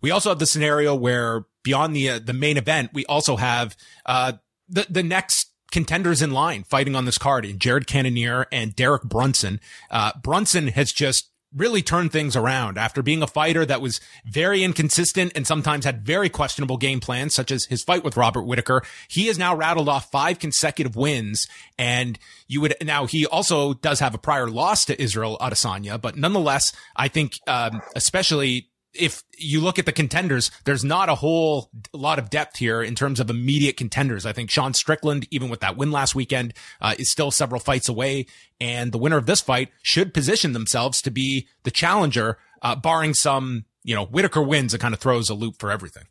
We 0.00 0.10
also 0.10 0.30
have 0.30 0.38
the 0.38 0.46
scenario 0.46 0.94
where 0.94 1.44
beyond 1.62 1.94
the 1.94 2.10
uh, 2.10 2.18
the 2.18 2.32
main 2.32 2.56
event, 2.56 2.90
we 2.92 3.04
also 3.06 3.36
have 3.36 3.76
uh, 4.06 4.34
the 4.68 4.86
the 4.88 5.02
next 5.02 5.52
contenders 5.70 6.22
in 6.22 6.30
line 6.30 6.64
fighting 6.64 6.94
on 6.94 7.04
this 7.04 7.18
card 7.18 7.44
in 7.44 7.58
Jared 7.58 7.86
Cannonier 7.86 8.46
and 8.52 8.76
Derek 8.76 9.04
Brunson. 9.04 9.60
Uh, 9.90 10.12
Brunson 10.22 10.68
has 10.68 10.92
just 10.92 11.31
really 11.54 11.82
turned 11.82 12.12
things 12.12 12.36
around 12.36 12.78
after 12.78 13.02
being 13.02 13.22
a 13.22 13.26
fighter 13.26 13.64
that 13.66 13.80
was 13.80 14.00
very 14.24 14.62
inconsistent 14.62 15.32
and 15.34 15.46
sometimes 15.46 15.84
had 15.84 16.04
very 16.04 16.28
questionable 16.28 16.76
game 16.76 17.00
plans, 17.00 17.34
such 17.34 17.50
as 17.50 17.66
his 17.66 17.82
fight 17.82 18.04
with 18.04 18.16
Robert 18.16 18.42
Whitaker. 18.42 18.82
He 19.08 19.26
has 19.26 19.38
now 19.38 19.54
rattled 19.54 19.88
off 19.88 20.10
five 20.10 20.38
consecutive 20.38 20.96
wins. 20.96 21.46
And 21.78 22.18
you 22.48 22.60
would 22.60 22.74
now 22.82 23.06
he 23.06 23.26
also 23.26 23.74
does 23.74 24.00
have 24.00 24.14
a 24.14 24.18
prior 24.18 24.48
loss 24.48 24.84
to 24.86 25.00
Israel 25.00 25.36
Adesanya, 25.40 26.00
but 26.00 26.16
nonetheless, 26.16 26.72
I 26.96 27.08
think, 27.08 27.38
um, 27.46 27.80
especially 27.94 28.68
if 28.94 29.22
you 29.38 29.60
look 29.60 29.78
at 29.78 29.86
the 29.86 29.92
contenders, 29.92 30.50
there's 30.64 30.84
not 30.84 31.08
a 31.08 31.14
whole 31.14 31.70
lot 31.92 32.18
of 32.18 32.30
depth 32.30 32.58
here 32.58 32.82
in 32.82 32.94
terms 32.94 33.20
of 33.20 33.30
immediate 33.30 33.76
contenders. 33.76 34.26
I 34.26 34.32
think 34.32 34.50
Sean 34.50 34.74
Strickland, 34.74 35.26
even 35.30 35.48
with 35.48 35.60
that 35.60 35.76
win 35.76 35.90
last 35.90 36.14
weekend, 36.14 36.54
uh, 36.80 36.94
is 36.98 37.10
still 37.10 37.30
several 37.30 37.60
fights 37.60 37.88
away. 37.88 38.26
And 38.60 38.92
the 38.92 38.98
winner 38.98 39.16
of 39.16 39.26
this 39.26 39.40
fight 39.40 39.70
should 39.82 40.14
position 40.14 40.52
themselves 40.52 41.00
to 41.02 41.10
be 41.10 41.48
the 41.64 41.70
challenger, 41.70 42.38
uh, 42.60 42.76
barring 42.76 43.14
some, 43.14 43.64
you 43.82 43.94
know, 43.94 44.04
Whitaker 44.04 44.42
wins. 44.42 44.74
It 44.74 44.78
kind 44.78 44.94
of 44.94 45.00
throws 45.00 45.30
a 45.30 45.34
loop 45.34 45.56
for 45.58 45.70
everything. 45.70 46.04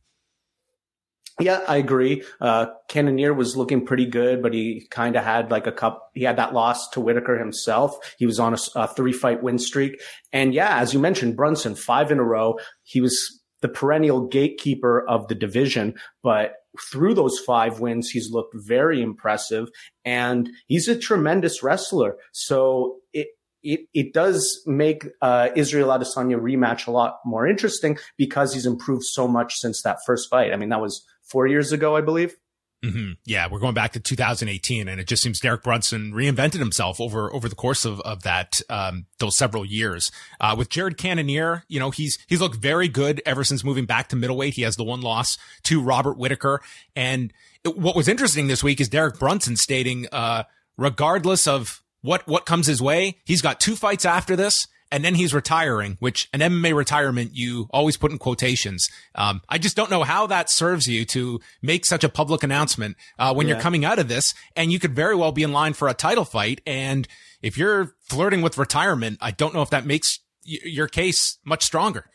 Yeah, 1.41 1.61
I 1.67 1.77
agree. 1.77 2.23
Uh, 2.39 2.67
Cannonier 2.87 3.33
was 3.33 3.57
looking 3.57 3.85
pretty 3.85 4.05
good, 4.05 4.41
but 4.41 4.53
he 4.53 4.87
kind 4.89 5.15
of 5.15 5.23
had 5.23 5.51
like 5.51 5.67
a 5.67 5.71
cup. 5.71 6.09
He 6.13 6.23
had 6.23 6.37
that 6.37 6.53
loss 6.53 6.89
to 6.91 7.01
Whitaker 7.01 7.37
himself. 7.37 7.97
He 8.17 8.25
was 8.25 8.39
on 8.39 8.53
a, 8.53 8.57
a 8.75 8.87
three 8.87 9.13
fight 9.13 9.43
win 9.43 9.57
streak. 9.57 10.01
And 10.31 10.53
yeah, 10.53 10.77
as 10.79 10.93
you 10.93 10.99
mentioned, 10.99 11.35
Brunson, 11.35 11.75
five 11.75 12.11
in 12.11 12.19
a 12.19 12.23
row. 12.23 12.59
He 12.83 13.01
was 13.01 13.41
the 13.61 13.69
perennial 13.69 14.27
gatekeeper 14.27 15.07
of 15.07 15.27
the 15.27 15.35
division, 15.35 15.95
but 16.23 16.53
through 16.91 17.13
those 17.13 17.37
five 17.39 17.79
wins, 17.79 18.09
he's 18.09 18.31
looked 18.31 18.55
very 18.55 19.01
impressive 19.01 19.67
and 20.05 20.49
he's 20.67 20.87
a 20.87 20.97
tremendous 20.97 21.61
wrestler. 21.61 22.15
So 22.31 22.97
it, 23.13 23.27
it, 23.63 23.81
it 23.93 24.13
does 24.13 24.61
make 24.65 25.05
uh, 25.21 25.49
Israel 25.55 25.89
Adesanya 25.89 26.39
rematch 26.39 26.87
a 26.87 26.91
lot 26.91 27.17
more 27.25 27.47
interesting 27.47 27.97
because 28.17 28.53
he's 28.53 28.65
improved 28.65 29.03
so 29.03 29.27
much 29.27 29.55
since 29.55 29.81
that 29.83 29.99
first 30.05 30.29
fight. 30.29 30.53
I 30.53 30.55
mean, 30.55 30.69
that 30.69 30.81
was 30.81 31.05
four 31.31 31.47
years 31.47 31.71
ago, 31.71 31.95
I 31.95 32.01
believe. 32.01 32.35
Mm-hmm. 32.83 33.11
Yeah, 33.25 33.47
we're 33.51 33.59
going 33.59 33.75
back 33.75 33.91
to 33.91 33.99
2018, 33.99 34.87
and 34.87 34.99
it 34.99 35.07
just 35.07 35.21
seems 35.21 35.39
Derek 35.39 35.61
Brunson 35.61 36.13
reinvented 36.13 36.57
himself 36.57 36.99
over 36.99 37.31
over 37.31 37.47
the 37.47 37.55
course 37.55 37.85
of 37.85 38.01
of 38.01 38.23
that 38.23 38.59
um, 38.71 39.05
those 39.19 39.37
several 39.37 39.63
years. 39.63 40.11
Uh, 40.39 40.55
with 40.57 40.69
Jared 40.69 40.97
Cannonier, 40.97 41.63
you 41.67 41.79
know 41.79 41.91
he's 41.91 42.17
he's 42.27 42.41
looked 42.41 42.55
very 42.55 42.87
good 42.87 43.21
ever 43.23 43.43
since 43.43 43.63
moving 43.63 43.85
back 43.85 44.09
to 44.09 44.15
middleweight. 44.15 44.55
He 44.55 44.63
has 44.63 44.77
the 44.77 44.83
one 44.83 45.01
loss 45.01 45.37
to 45.65 45.79
Robert 45.79 46.17
Whitaker, 46.17 46.59
and 46.95 47.31
it, 47.63 47.77
what 47.77 47.95
was 47.95 48.07
interesting 48.07 48.47
this 48.47 48.63
week 48.63 48.81
is 48.81 48.89
Derek 48.89 49.19
Brunson 49.19 49.57
stating, 49.57 50.07
uh, 50.11 50.43
regardless 50.75 51.47
of 51.47 51.83
what 52.01 52.27
what 52.27 52.47
comes 52.47 52.65
his 52.65 52.81
way, 52.81 53.19
he's 53.25 53.43
got 53.43 53.59
two 53.59 53.75
fights 53.75 54.05
after 54.05 54.35
this, 54.35 54.67
and 54.91 55.05
then 55.05 55.15
he's 55.15 55.33
retiring, 55.33 55.97
which 55.99 56.29
an 56.33 56.41
MMA 56.41 56.75
retirement 56.75 57.31
you 57.33 57.67
always 57.71 57.97
put 57.97 58.11
in 58.11 58.17
quotations. 58.17 58.89
Um, 59.15 59.41
I 59.47 59.57
just 59.57 59.75
don't 59.75 59.89
know 59.89 60.03
how 60.03 60.27
that 60.27 60.49
serves 60.49 60.87
you 60.87 61.05
to 61.05 61.39
make 61.61 61.85
such 61.85 62.03
a 62.03 62.09
public 62.09 62.43
announcement 62.43 62.97
uh, 63.17 63.33
when 63.33 63.47
yeah. 63.47 63.53
you're 63.53 63.61
coming 63.61 63.85
out 63.85 63.99
of 63.99 64.07
this, 64.07 64.33
and 64.55 64.71
you 64.71 64.79
could 64.79 64.95
very 64.95 65.15
well 65.15 65.31
be 65.31 65.43
in 65.43 65.51
line 65.51 65.73
for 65.73 65.87
a 65.87 65.93
title 65.93 66.25
fight. 66.25 66.61
And 66.65 67.07
if 67.41 67.57
you're 67.57 67.95
flirting 68.01 68.41
with 68.41 68.57
retirement, 68.57 69.17
I 69.21 69.31
don't 69.31 69.53
know 69.53 69.61
if 69.61 69.69
that 69.69 69.85
makes 69.85 70.19
y- 70.45 70.57
your 70.63 70.87
case 70.87 71.37
much 71.45 71.63
stronger. 71.63 72.05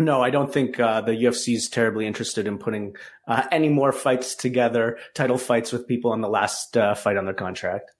No, 0.00 0.22
I 0.22 0.30
don't 0.30 0.52
think 0.52 0.78
uh, 0.78 1.00
the 1.00 1.12
UFC 1.12 1.56
is 1.56 1.68
terribly 1.68 2.06
interested 2.06 2.46
in 2.46 2.58
putting 2.58 2.94
uh, 3.26 3.42
any 3.50 3.68
more 3.68 3.90
fights 3.90 4.36
together, 4.36 4.96
title 5.12 5.38
fights 5.38 5.72
with 5.72 5.88
people 5.88 6.12
on 6.12 6.20
the 6.20 6.28
last 6.28 6.76
uh, 6.76 6.94
fight 6.94 7.16
on 7.16 7.24
their 7.24 7.34
contract. 7.34 7.90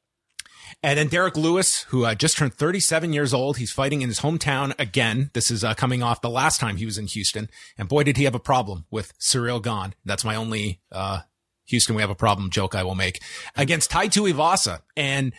And 0.82 0.98
then 0.98 1.08
Derrick 1.08 1.36
Lewis, 1.36 1.82
who 1.84 2.04
uh, 2.04 2.14
just 2.14 2.36
turned 2.38 2.54
37 2.54 3.12
years 3.12 3.34
old. 3.34 3.56
He's 3.56 3.72
fighting 3.72 4.02
in 4.02 4.08
his 4.08 4.20
hometown 4.20 4.74
again. 4.78 5.30
This 5.34 5.50
is 5.50 5.64
uh, 5.64 5.74
coming 5.74 6.02
off 6.02 6.20
the 6.20 6.30
last 6.30 6.60
time 6.60 6.76
he 6.76 6.86
was 6.86 6.98
in 6.98 7.06
Houston. 7.06 7.48
And 7.76 7.88
boy, 7.88 8.04
did 8.04 8.16
he 8.16 8.24
have 8.24 8.34
a 8.34 8.40
problem 8.40 8.86
with 8.90 9.16
Ciryl 9.18 9.62
Gane. 9.62 9.94
That's 10.04 10.24
my 10.24 10.36
only, 10.36 10.80
uh, 10.92 11.20
Houston, 11.66 11.94
we 11.94 12.02
have 12.02 12.10
a 12.10 12.14
problem 12.14 12.50
joke 12.50 12.74
I 12.74 12.84
will 12.84 12.94
make 12.94 13.20
against 13.56 13.90
Tai 13.90 14.08
Tuivasa. 14.08 14.80
And 14.96 15.32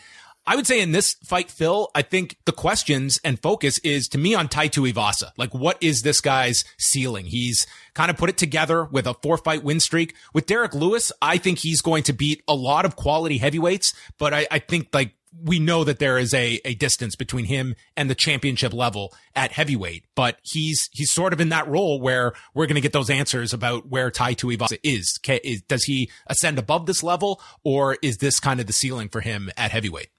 I 0.50 0.56
would 0.56 0.66
say 0.66 0.82
in 0.82 0.94
this 0.94 1.14
fight, 1.26 1.52
Phil, 1.52 1.92
I 1.94 2.02
think 2.02 2.38
the 2.46 2.52
questions 2.52 3.20
and 3.24 3.40
focus 3.40 3.78
is 3.80 4.08
to 4.10 4.18
me 4.18 4.34
on 4.34 4.48
Tai 4.48 4.70
Tuivasa. 4.70 5.32
Like, 5.38 5.54
what 5.54 5.78
is 5.80 6.02
this 6.02 6.22
guy's 6.22 6.66
ceiling? 6.80 7.28
He's 7.28 7.68
kind 7.94 8.10
of 8.10 8.18
put 8.18 8.32
it 8.32 8.38
together 8.38 8.84
with 8.84 9.06
a 9.06 9.14
four 9.14 9.38
fight 9.38 9.64
win 9.64 9.80
streak. 9.80 10.16
With 10.34 10.48
Derrick 10.48 10.74
Lewis, 10.74 11.12
I 11.22 11.38
think 11.38 11.60
he's 11.60 11.82
going 11.82 12.02
to 12.04 12.14
beat 12.14 12.42
a 12.48 12.56
lot 12.56 12.86
of 12.86 12.96
quality 12.96 13.38
heavyweights, 13.38 13.94
but 14.18 14.34
I, 14.34 14.48
I 14.50 14.58
think 14.58 14.88
like 14.92 15.14
we 15.32 15.60
know 15.60 15.84
that 15.84 16.00
there 16.00 16.18
is 16.18 16.34
a, 16.34 16.60
a 16.66 16.76
distance 16.76 17.16
between 17.16 17.46
him 17.46 17.76
and 17.96 18.10
the 18.10 18.16
championship 18.16 18.74
level 18.74 19.14
at 19.36 19.52
heavyweight, 19.52 20.06
but 20.16 20.40
he's, 20.44 20.90
he's 20.92 21.12
sort 21.12 21.34
of 21.34 21.42
in 21.42 21.50
that 21.50 21.68
role 21.68 22.02
where 22.02 22.34
we're 22.54 22.66
going 22.66 22.76
to 22.76 22.82
get 22.82 22.94
those 22.94 23.10
answers 23.10 23.54
about 23.54 23.88
where 23.88 24.12
Tai 24.12 24.34
Tuivasa 24.34 24.80
is. 24.84 25.20
is. 25.44 25.62
Does 25.62 25.84
he 25.84 26.10
ascend 26.28 26.60
above 26.60 26.86
this 26.86 27.04
level 27.04 27.42
or 27.64 27.98
is 28.02 28.18
this 28.18 28.40
kind 28.40 28.60
of 28.60 28.68
the 28.68 28.74
ceiling 28.74 29.10
for 29.10 29.22
him 29.22 29.50
at 29.58 29.72
heavyweight? 29.72 30.10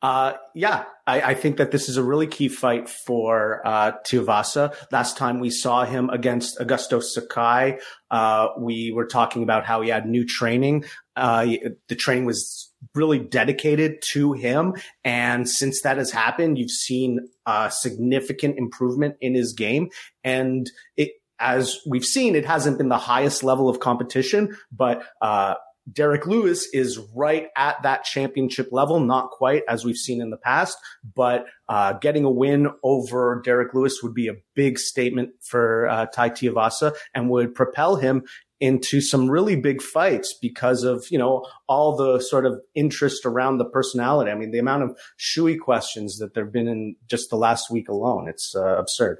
Uh, 0.00 0.34
yeah, 0.54 0.84
I, 1.08 1.20
I, 1.22 1.34
think 1.34 1.56
that 1.56 1.72
this 1.72 1.88
is 1.88 1.96
a 1.96 2.04
really 2.04 2.28
key 2.28 2.48
fight 2.48 2.88
for 2.88 3.66
uh, 3.66 3.92
Tuivasa. 4.06 4.72
Last 4.92 5.16
time 5.16 5.40
we 5.40 5.50
saw 5.50 5.84
him 5.84 6.08
against 6.08 6.60
Augusto 6.60 7.02
Sakai, 7.02 7.80
uh, 8.08 8.48
we 8.56 8.92
were 8.94 9.06
talking 9.06 9.42
about 9.42 9.64
how 9.64 9.80
he 9.80 9.88
had 9.88 10.06
new 10.06 10.24
training. 10.24 10.84
Uh, 11.16 11.46
the 11.88 11.96
training 11.96 12.26
was 12.26 12.67
really 12.94 13.18
dedicated 13.18 14.02
to 14.12 14.32
him, 14.32 14.74
and 15.04 15.48
since 15.48 15.82
that 15.82 15.98
has 15.98 16.10
happened, 16.10 16.58
you've 16.58 16.70
seen 16.70 17.28
a 17.46 17.70
significant 17.70 18.58
improvement 18.58 19.16
in 19.20 19.34
his 19.34 19.52
game. 19.52 19.90
And 20.24 20.70
it, 20.96 21.12
as 21.40 21.78
we've 21.86 22.04
seen, 22.04 22.34
it 22.34 22.44
hasn't 22.44 22.78
been 22.78 22.88
the 22.88 22.98
highest 22.98 23.42
level 23.42 23.68
of 23.68 23.80
competition, 23.80 24.56
but 24.72 25.04
uh, 25.20 25.54
Derrick 25.90 26.26
Lewis 26.26 26.68
is 26.72 26.98
right 27.14 27.48
at 27.56 27.82
that 27.82 28.04
championship 28.04 28.68
level, 28.72 29.00
not 29.00 29.30
quite 29.30 29.62
as 29.68 29.84
we've 29.84 29.96
seen 29.96 30.20
in 30.20 30.30
the 30.30 30.36
past, 30.36 30.76
but 31.14 31.46
uh, 31.68 31.94
getting 31.94 32.24
a 32.24 32.30
win 32.30 32.68
over 32.82 33.40
Derrick 33.44 33.74
Lewis 33.74 34.02
would 34.02 34.14
be 34.14 34.28
a 34.28 34.36
big 34.54 34.78
statement 34.78 35.30
for 35.40 35.88
uh, 35.88 36.06
Tai 36.06 36.30
Tuivasa 36.30 36.94
and 37.14 37.30
would 37.30 37.54
propel 37.54 37.96
him 37.96 38.24
into 38.60 39.00
some 39.00 39.30
really 39.30 39.56
big 39.56 39.80
fights 39.80 40.34
because 40.40 40.82
of 40.82 41.06
you 41.10 41.18
know 41.18 41.44
all 41.68 41.96
the 41.96 42.20
sort 42.20 42.46
of 42.46 42.60
interest 42.74 43.24
around 43.24 43.58
the 43.58 43.64
personality. 43.64 44.30
I 44.30 44.34
mean, 44.34 44.50
the 44.50 44.58
amount 44.58 44.84
of 44.84 44.98
shoey 45.18 45.58
questions 45.58 46.18
that 46.18 46.34
there've 46.34 46.52
been 46.52 46.68
in 46.68 46.96
just 47.08 47.30
the 47.30 47.36
last 47.36 47.70
week 47.70 47.88
alone, 47.88 48.28
it's 48.28 48.54
uh, 48.56 48.76
absurd. 48.78 49.18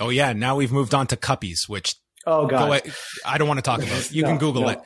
Oh 0.00 0.10
yeah, 0.10 0.32
now 0.32 0.56
we've 0.56 0.72
moved 0.72 0.94
on 0.94 1.06
to 1.08 1.16
cuppies, 1.16 1.68
which 1.68 1.96
oh 2.26 2.46
god, 2.46 2.82
go, 2.84 2.90
I 3.24 3.38
don't 3.38 3.48
want 3.48 3.58
to 3.58 3.62
talk 3.62 3.82
about. 3.82 4.12
You 4.12 4.22
no, 4.24 4.28
can 4.28 4.38
Google 4.38 4.62
no. 4.62 4.68
it. 4.68 4.80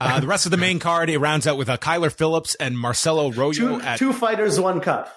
Uh, 0.00 0.18
the 0.18 0.26
rest 0.26 0.46
of 0.46 0.50
the 0.50 0.56
main 0.56 0.80
card, 0.80 1.10
it 1.10 1.18
rounds 1.18 1.46
out 1.46 1.56
with 1.56 1.68
uh, 1.68 1.76
Kyler 1.76 2.12
Phillips 2.12 2.56
and 2.56 2.76
Marcelo 2.76 3.30
Rojo. 3.30 3.78
Two, 3.78 3.84
at, 3.84 3.98
two 3.98 4.12
fighters, 4.12 4.58
one 4.58 4.80
cup. 4.80 5.12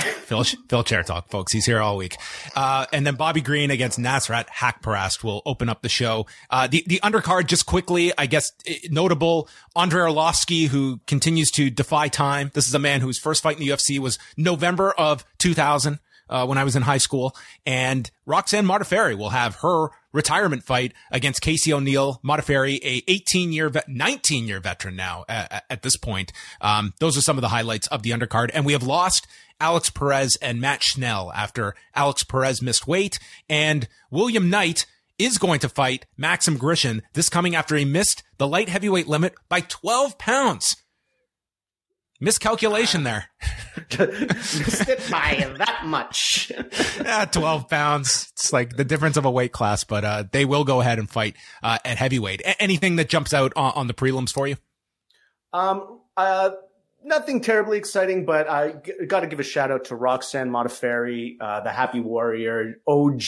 Phil, 0.00 0.44
Phil 0.68 0.82
Chair 0.84 1.02
Talk, 1.02 1.28
folks. 1.30 1.52
He's 1.52 1.66
here 1.66 1.80
all 1.80 1.96
week. 1.96 2.16
Uh, 2.54 2.86
and 2.92 3.06
then 3.06 3.14
Bobby 3.14 3.40
Green 3.40 3.70
against 3.70 3.98
Nasrat 3.98 4.46
Haqparast 4.48 5.24
will 5.24 5.42
open 5.46 5.68
up 5.68 5.82
the 5.82 5.88
show. 5.88 6.26
Uh, 6.50 6.66
the, 6.66 6.84
the 6.86 7.00
undercard, 7.02 7.46
just 7.46 7.66
quickly, 7.66 8.12
I 8.16 8.26
guess, 8.26 8.52
notable, 8.90 9.48
Andrei 9.76 10.02
Arlovski, 10.10 10.68
who 10.68 11.00
continues 11.06 11.50
to 11.52 11.70
defy 11.70 12.08
time. 12.08 12.50
This 12.54 12.68
is 12.68 12.74
a 12.74 12.78
man 12.78 13.00
whose 13.00 13.18
first 13.18 13.42
fight 13.42 13.58
in 13.58 13.60
the 13.60 13.68
UFC 13.68 13.98
was 13.98 14.18
November 14.36 14.92
of 14.92 15.24
2000 15.38 15.98
uh, 16.28 16.46
when 16.46 16.58
I 16.58 16.64
was 16.64 16.76
in 16.76 16.82
high 16.82 16.98
school. 16.98 17.36
And 17.66 18.10
Roxanne 18.26 18.66
Modafferi 18.66 19.16
will 19.16 19.30
have 19.30 19.56
her 19.56 19.88
retirement 20.12 20.64
fight 20.64 20.92
against 21.10 21.42
Casey 21.42 21.72
O'Neill. 21.72 22.20
Modafferi, 22.24 22.78
a 22.82 23.02
18 23.08 23.52
year, 23.52 23.70
19 23.86 24.46
year 24.46 24.60
veteran 24.60 24.96
now 24.96 25.24
at, 25.28 25.64
at 25.70 25.82
this 25.82 25.96
point. 25.96 26.32
Um, 26.60 26.94
those 27.00 27.16
are 27.16 27.22
some 27.22 27.38
of 27.38 27.42
the 27.42 27.48
highlights 27.48 27.86
of 27.88 28.02
the 28.02 28.10
undercard. 28.10 28.50
And 28.52 28.64
we 28.64 28.72
have 28.72 28.82
lost 28.82 29.26
Alex 29.60 29.90
Perez 29.90 30.36
and 30.40 30.60
Matt 30.60 30.82
Schnell 30.82 31.32
after 31.32 31.74
Alex 31.94 32.22
Perez 32.22 32.62
missed 32.62 32.86
weight 32.86 33.18
and 33.48 33.88
William 34.10 34.50
Knight 34.50 34.86
is 35.18 35.36
going 35.38 35.60
to 35.60 35.68
fight 35.68 36.06
Maxim 36.16 36.56
Grishin 36.58 37.02
this 37.14 37.28
coming 37.28 37.56
after 37.56 37.76
he 37.76 37.84
missed 37.84 38.22
the 38.38 38.46
light 38.46 38.68
heavyweight 38.68 39.08
limit 39.08 39.34
by 39.48 39.60
12 39.60 40.16
pounds. 40.16 40.76
Miscalculation 42.20 43.04
there. 43.04 43.26
Missed 43.90 44.88
it 44.88 45.08
by 45.10 45.54
that 45.58 45.82
much. 45.84 46.50
yeah, 47.00 47.24
12 47.26 47.68
pounds. 47.68 48.32
It's 48.32 48.52
like 48.52 48.76
the 48.76 48.84
difference 48.84 49.16
of 49.16 49.24
a 49.24 49.30
weight 49.30 49.52
class, 49.52 49.84
but 49.84 50.04
uh, 50.04 50.24
they 50.32 50.44
will 50.44 50.64
go 50.64 50.80
ahead 50.80 50.98
and 50.98 51.08
fight 51.08 51.36
uh, 51.62 51.78
at 51.84 51.96
heavyweight. 51.96 52.40
A- 52.40 52.60
anything 52.60 52.96
that 52.96 53.08
jumps 53.08 53.32
out 53.32 53.52
on, 53.54 53.72
on, 53.76 53.86
the 53.86 53.94
prelims 53.94 54.32
for 54.32 54.48
you? 54.48 54.56
Um, 55.52 56.00
uh, 56.16 56.50
nothing 57.04 57.40
terribly 57.40 57.78
exciting, 57.78 58.26
but 58.26 58.50
I 58.50 58.72
g- 58.72 59.06
got 59.06 59.20
to 59.20 59.28
give 59.28 59.38
a 59.38 59.44
shout 59.44 59.70
out 59.70 59.84
to 59.86 59.94
Roxanne 59.96 60.50
Modafferi, 60.50 61.36
uh, 61.40 61.60
the 61.60 61.70
Happy 61.70 62.00
Warrior, 62.00 62.80
OG 62.86 63.22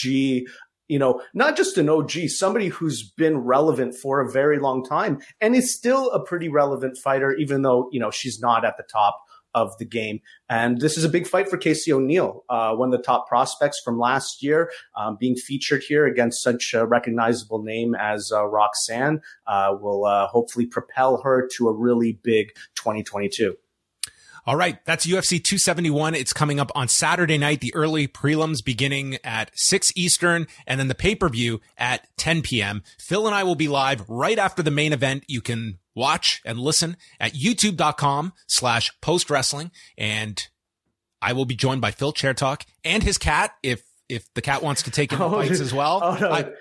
you 0.90 0.98
know, 0.98 1.22
not 1.34 1.56
just 1.56 1.78
an 1.78 1.88
OG, 1.88 2.10
somebody 2.26 2.66
who's 2.66 3.02
been 3.02 3.38
relevant 3.38 3.94
for 3.94 4.20
a 4.20 4.30
very 4.30 4.58
long 4.58 4.84
time 4.84 5.20
and 5.40 5.54
is 5.54 5.72
still 5.72 6.10
a 6.10 6.22
pretty 6.22 6.48
relevant 6.48 6.98
fighter, 6.98 7.32
even 7.34 7.62
though, 7.62 7.88
you 7.92 8.00
know, 8.00 8.10
she's 8.10 8.40
not 8.40 8.64
at 8.64 8.76
the 8.76 8.82
top 8.82 9.22
of 9.54 9.76
the 9.78 9.84
game. 9.84 10.20
And 10.48 10.80
this 10.80 10.98
is 10.98 11.04
a 11.04 11.08
big 11.08 11.28
fight 11.28 11.48
for 11.48 11.56
Casey 11.56 11.92
O'Neill, 11.92 12.44
uh, 12.48 12.74
one 12.74 12.92
of 12.92 12.98
the 12.98 13.04
top 13.04 13.28
prospects 13.28 13.80
from 13.84 13.98
last 13.98 14.42
year, 14.42 14.70
um, 14.96 15.16
being 15.18 15.36
featured 15.36 15.82
here 15.82 16.06
against 16.06 16.42
such 16.42 16.74
a 16.74 16.84
recognizable 16.84 17.62
name 17.62 17.94
as 17.94 18.32
uh, 18.32 18.44
Roxanne 18.46 19.20
uh, 19.46 19.76
will 19.80 20.04
uh, 20.04 20.26
hopefully 20.26 20.66
propel 20.66 21.22
her 21.22 21.48
to 21.56 21.68
a 21.68 21.72
really 21.72 22.18
big 22.22 22.48
2022. 22.74 23.56
All 24.46 24.56
right. 24.56 24.84
That's 24.84 25.06
UFC 25.06 25.42
271. 25.42 26.14
It's 26.14 26.32
coming 26.32 26.58
up 26.58 26.70
on 26.74 26.88
Saturday 26.88 27.38
night, 27.38 27.60
the 27.60 27.74
early 27.74 28.08
prelims 28.08 28.64
beginning 28.64 29.18
at 29.22 29.50
6 29.54 29.92
Eastern 29.96 30.46
and 30.66 30.80
then 30.80 30.88
the 30.88 30.94
pay 30.94 31.14
per 31.14 31.28
view 31.28 31.60
at 31.76 32.06
10 32.16 32.42
p.m. 32.42 32.82
Phil 32.98 33.26
and 33.26 33.34
I 33.34 33.42
will 33.42 33.54
be 33.54 33.68
live 33.68 34.08
right 34.08 34.38
after 34.38 34.62
the 34.62 34.70
main 34.70 34.92
event. 34.92 35.24
You 35.28 35.40
can 35.40 35.78
watch 35.94 36.40
and 36.44 36.58
listen 36.58 36.96
at 37.18 37.32
youtube.com 37.32 38.32
slash 38.46 38.90
post 39.00 39.30
wrestling. 39.30 39.70
And 39.98 40.42
I 41.20 41.32
will 41.32 41.44
be 41.44 41.56
joined 41.56 41.80
by 41.80 41.90
Phil 41.90 42.12
Chertok 42.12 42.62
and 42.84 43.02
his 43.02 43.18
cat 43.18 43.52
if, 43.62 43.82
if 44.08 44.32
the 44.34 44.42
cat 44.42 44.62
wants 44.62 44.82
to 44.84 44.90
take 44.90 45.12
in 45.12 45.18
the 45.18 45.24
oh, 45.26 45.30
fights 45.30 45.60
as 45.60 45.74
well. 45.74 46.00
Oh, 46.02 46.18
no. 46.18 46.32
I, 46.32 46.52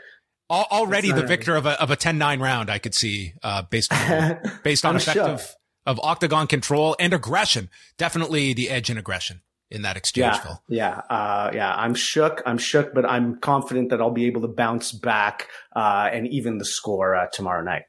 already 0.52 1.12
the 1.12 1.28
victor 1.28 1.56
of 1.56 1.68
a, 1.68 1.80
of 1.80 1.92
a 1.92 1.96
10-9 1.96 2.42
round, 2.42 2.72
I 2.72 2.80
could 2.80 2.96
see, 2.96 3.34
uh, 3.44 3.62
based 3.62 3.94
on, 3.94 4.40
based 4.64 4.84
on 4.84 4.96
effective, 4.96 5.42
sure 5.42 5.56
of 5.90 6.00
octagon 6.04 6.46
control 6.46 6.96
and 7.00 7.14
aggression. 7.14 7.68
Definitely 7.98 8.54
the 8.54 8.70
edge 8.70 8.92
in 8.92 8.98
aggression 8.98 9.42
in 9.72 9.82
that 9.82 9.98
exchange, 9.98 10.36
yeah, 10.36 10.40
Phil. 10.40 10.64
Yeah, 10.70 11.02
uh, 11.10 11.52
yeah. 11.54 11.74
I'm 11.76 11.96
shook. 11.96 12.44
I'm 12.46 12.60
shook, 12.60 12.94
but 12.94 13.06
I'm 13.06 13.40
confident 13.40 13.90
that 13.90 14.00
I'll 14.00 14.12
be 14.12 14.28
able 14.28 14.42
to 14.42 14.48
bounce 14.48 14.92
back 14.92 15.48
uh, 15.76 16.10
and 16.14 16.28
even 16.28 16.60
the 16.60 16.66
score 16.66 17.16
uh, 17.16 17.28
tomorrow 17.34 17.64
night. 17.64 17.84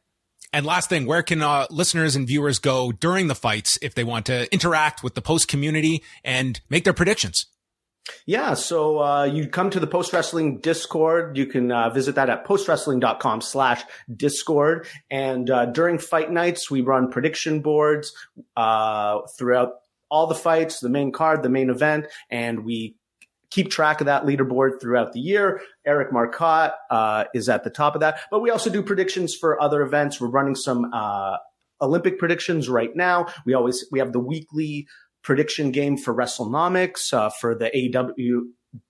And 0.53 0.67
last 0.67 0.89
thing, 0.89 1.07
where 1.07 1.23
can 1.23 1.43
uh, 1.43 1.67
listeners 1.71 2.17
and 2.17 2.27
viewers 2.27 2.59
go 2.59 2.91
during 2.91 3.29
the 3.29 3.35
fights 3.35 3.79
if 3.83 3.95
they 3.95 4.03
want 4.03 4.27
to 4.27 4.53
interact 4.53 5.03
with 5.03 5.15
the 5.15 5.23
post 5.23 5.47
community 5.47 6.03
and 6.25 6.61
make 6.69 6.85
their 6.85 6.93
predictions? 6.95 7.47
Yeah, 8.27 8.55
so 8.55 9.03
uh, 9.03 9.25
you 9.25 9.49
come 9.49 9.71
to 9.71 9.81
the 9.81 9.87
Post 9.87 10.13
Wrestling 10.13 10.59
Discord. 10.59 11.37
You 11.37 11.47
can 11.47 11.73
uh, 11.73 11.91
visit 11.91 12.15
that 12.15 12.31
at 12.31 12.47
postwrestling.com 12.47 13.41
slash 13.41 13.83
Discord. 14.15 14.87
And 15.11 15.51
uh, 15.51 15.67
during 15.67 15.99
fight 15.99 16.31
nights, 16.31 16.71
we 16.71 16.81
run 16.81 17.11
prediction 17.11 17.61
boards 17.61 18.13
uh, 18.57 19.21
throughout 19.39 19.73
all 20.11 20.27
the 20.27 20.35
fights, 20.35 20.81
the 20.81 20.89
main 20.89 21.13
card, 21.13 21.43
the 21.43 21.49
main 21.49 21.71
event, 21.71 22.07
and 22.31 22.65
we 22.65 22.97
keep 23.51 23.71
track 23.71 24.01
of 24.01 24.07
that 24.07 24.25
leaderboard 24.25 24.81
throughout 24.81 25.13
the 25.13 25.21
year. 25.21 25.61
Eric 25.85 26.13
Marcotte 26.13 26.73
uh, 26.91 27.25
is 27.35 27.49
at 27.49 27.65
the 27.65 27.71
top 27.71 27.95
of 27.95 28.01
that. 28.01 28.21
But 28.31 28.41
we 28.41 28.51
also 28.51 28.71
do 28.71 28.83
predictions 28.83 29.35
for 29.35 29.61
other 29.61 29.83
events. 29.83 30.21
We're 30.21 30.29
running 30.29 30.55
some 30.55 30.91
uh, 30.93 31.37
Olympic 31.81 32.19
predictions 32.19 32.69
right 32.69 32.95
now. 32.95 33.27
We 33.45 33.55
always 33.55 33.85
we 33.91 33.99
have 33.99 34.13
the 34.13 34.21
weekly 34.21 34.87
prediction 35.23 35.71
game 35.71 35.97
for 35.97 36.15
WrestleNomics 36.15 37.13
uh, 37.13 37.31
for 37.31 37.55
the 37.55 37.71
AEW 37.71 38.41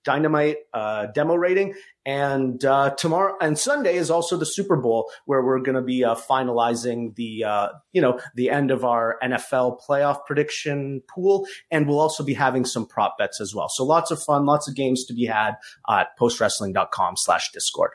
Dynamite 0.04 0.58
uh, 0.74 1.06
demo 1.14 1.34
rating. 1.34 1.74
And 2.04 2.62
uh, 2.64 2.90
tomorrow 2.90 3.36
and 3.40 3.58
Sunday 3.58 3.94
is 3.94 4.10
also 4.10 4.36
the 4.36 4.46
Super 4.46 4.76
Bowl, 4.76 5.10
where 5.26 5.42
we're 5.42 5.60
going 5.60 5.76
to 5.76 5.82
be 5.82 6.04
uh, 6.04 6.14
finalizing 6.14 7.14
the 7.14 7.44
uh, 7.44 7.68
you 7.92 8.00
know 8.00 8.18
the 8.34 8.50
end 8.50 8.70
of 8.70 8.84
our 8.84 9.18
NFL 9.22 9.78
playoff 9.86 10.24
prediction 10.26 11.02
pool, 11.08 11.46
and 11.70 11.86
we'll 11.86 12.00
also 12.00 12.24
be 12.24 12.34
having 12.34 12.64
some 12.64 12.86
prop 12.86 13.18
bets 13.18 13.40
as 13.40 13.54
well. 13.54 13.68
So 13.68 13.84
lots 13.84 14.10
of 14.10 14.22
fun, 14.22 14.46
lots 14.46 14.66
of 14.66 14.74
games 14.74 15.04
to 15.06 15.14
be 15.14 15.26
had 15.26 15.54
at 15.88 16.08
postwrestling.com/discord. 16.18 17.90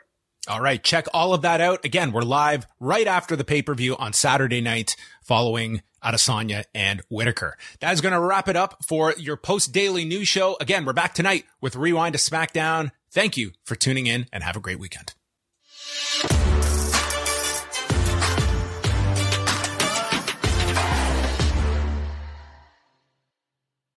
All 0.48 0.60
right. 0.60 0.82
Check 0.82 1.06
all 1.12 1.34
of 1.34 1.42
that 1.42 1.60
out. 1.60 1.84
Again, 1.84 2.12
we're 2.12 2.22
live 2.22 2.66
right 2.78 3.06
after 3.06 3.36
the 3.36 3.44
pay 3.44 3.62
per 3.62 3.74
view 3.74 3.96
on 3.96 4.12
Saturday 4.12 4.60
night 4.60 4.96
following 5.22 5.82
Adesanya 6.04 6.64
and 6.74 7.02
Whittaker. 7.08 7.56
That 7.80 7.92
is 7.92 8.00
going 8.00 8.14
to 8.14 8.20
wrap 8.20 8.48
it 8.48 8.56
up 8.56 8.84
for 8.86 9.14
your 9.18 9.36
post 9.36 9.72
daily 9.72 10.04
news 10.04 10.28
show. 10.28 10.56
Again, 10.60 10.84
we're 10.84 10.92
back 10.92 11.14
tonight 11.14 11.44
with 11.60 11.74
Rewind 11.74 12.14
to 12.14 12.20
SmackDown. 12.20 12.92
Thank 13.10 13.36
you 13.36 13.52
for 13.64 13.74
tuning 13.74 14.06
in 14.06 14.26
and 14.32 14.44
have 14.44 14.56
a 14.56 14.60
great 14.60 14.78
weekend. 14.78 15.14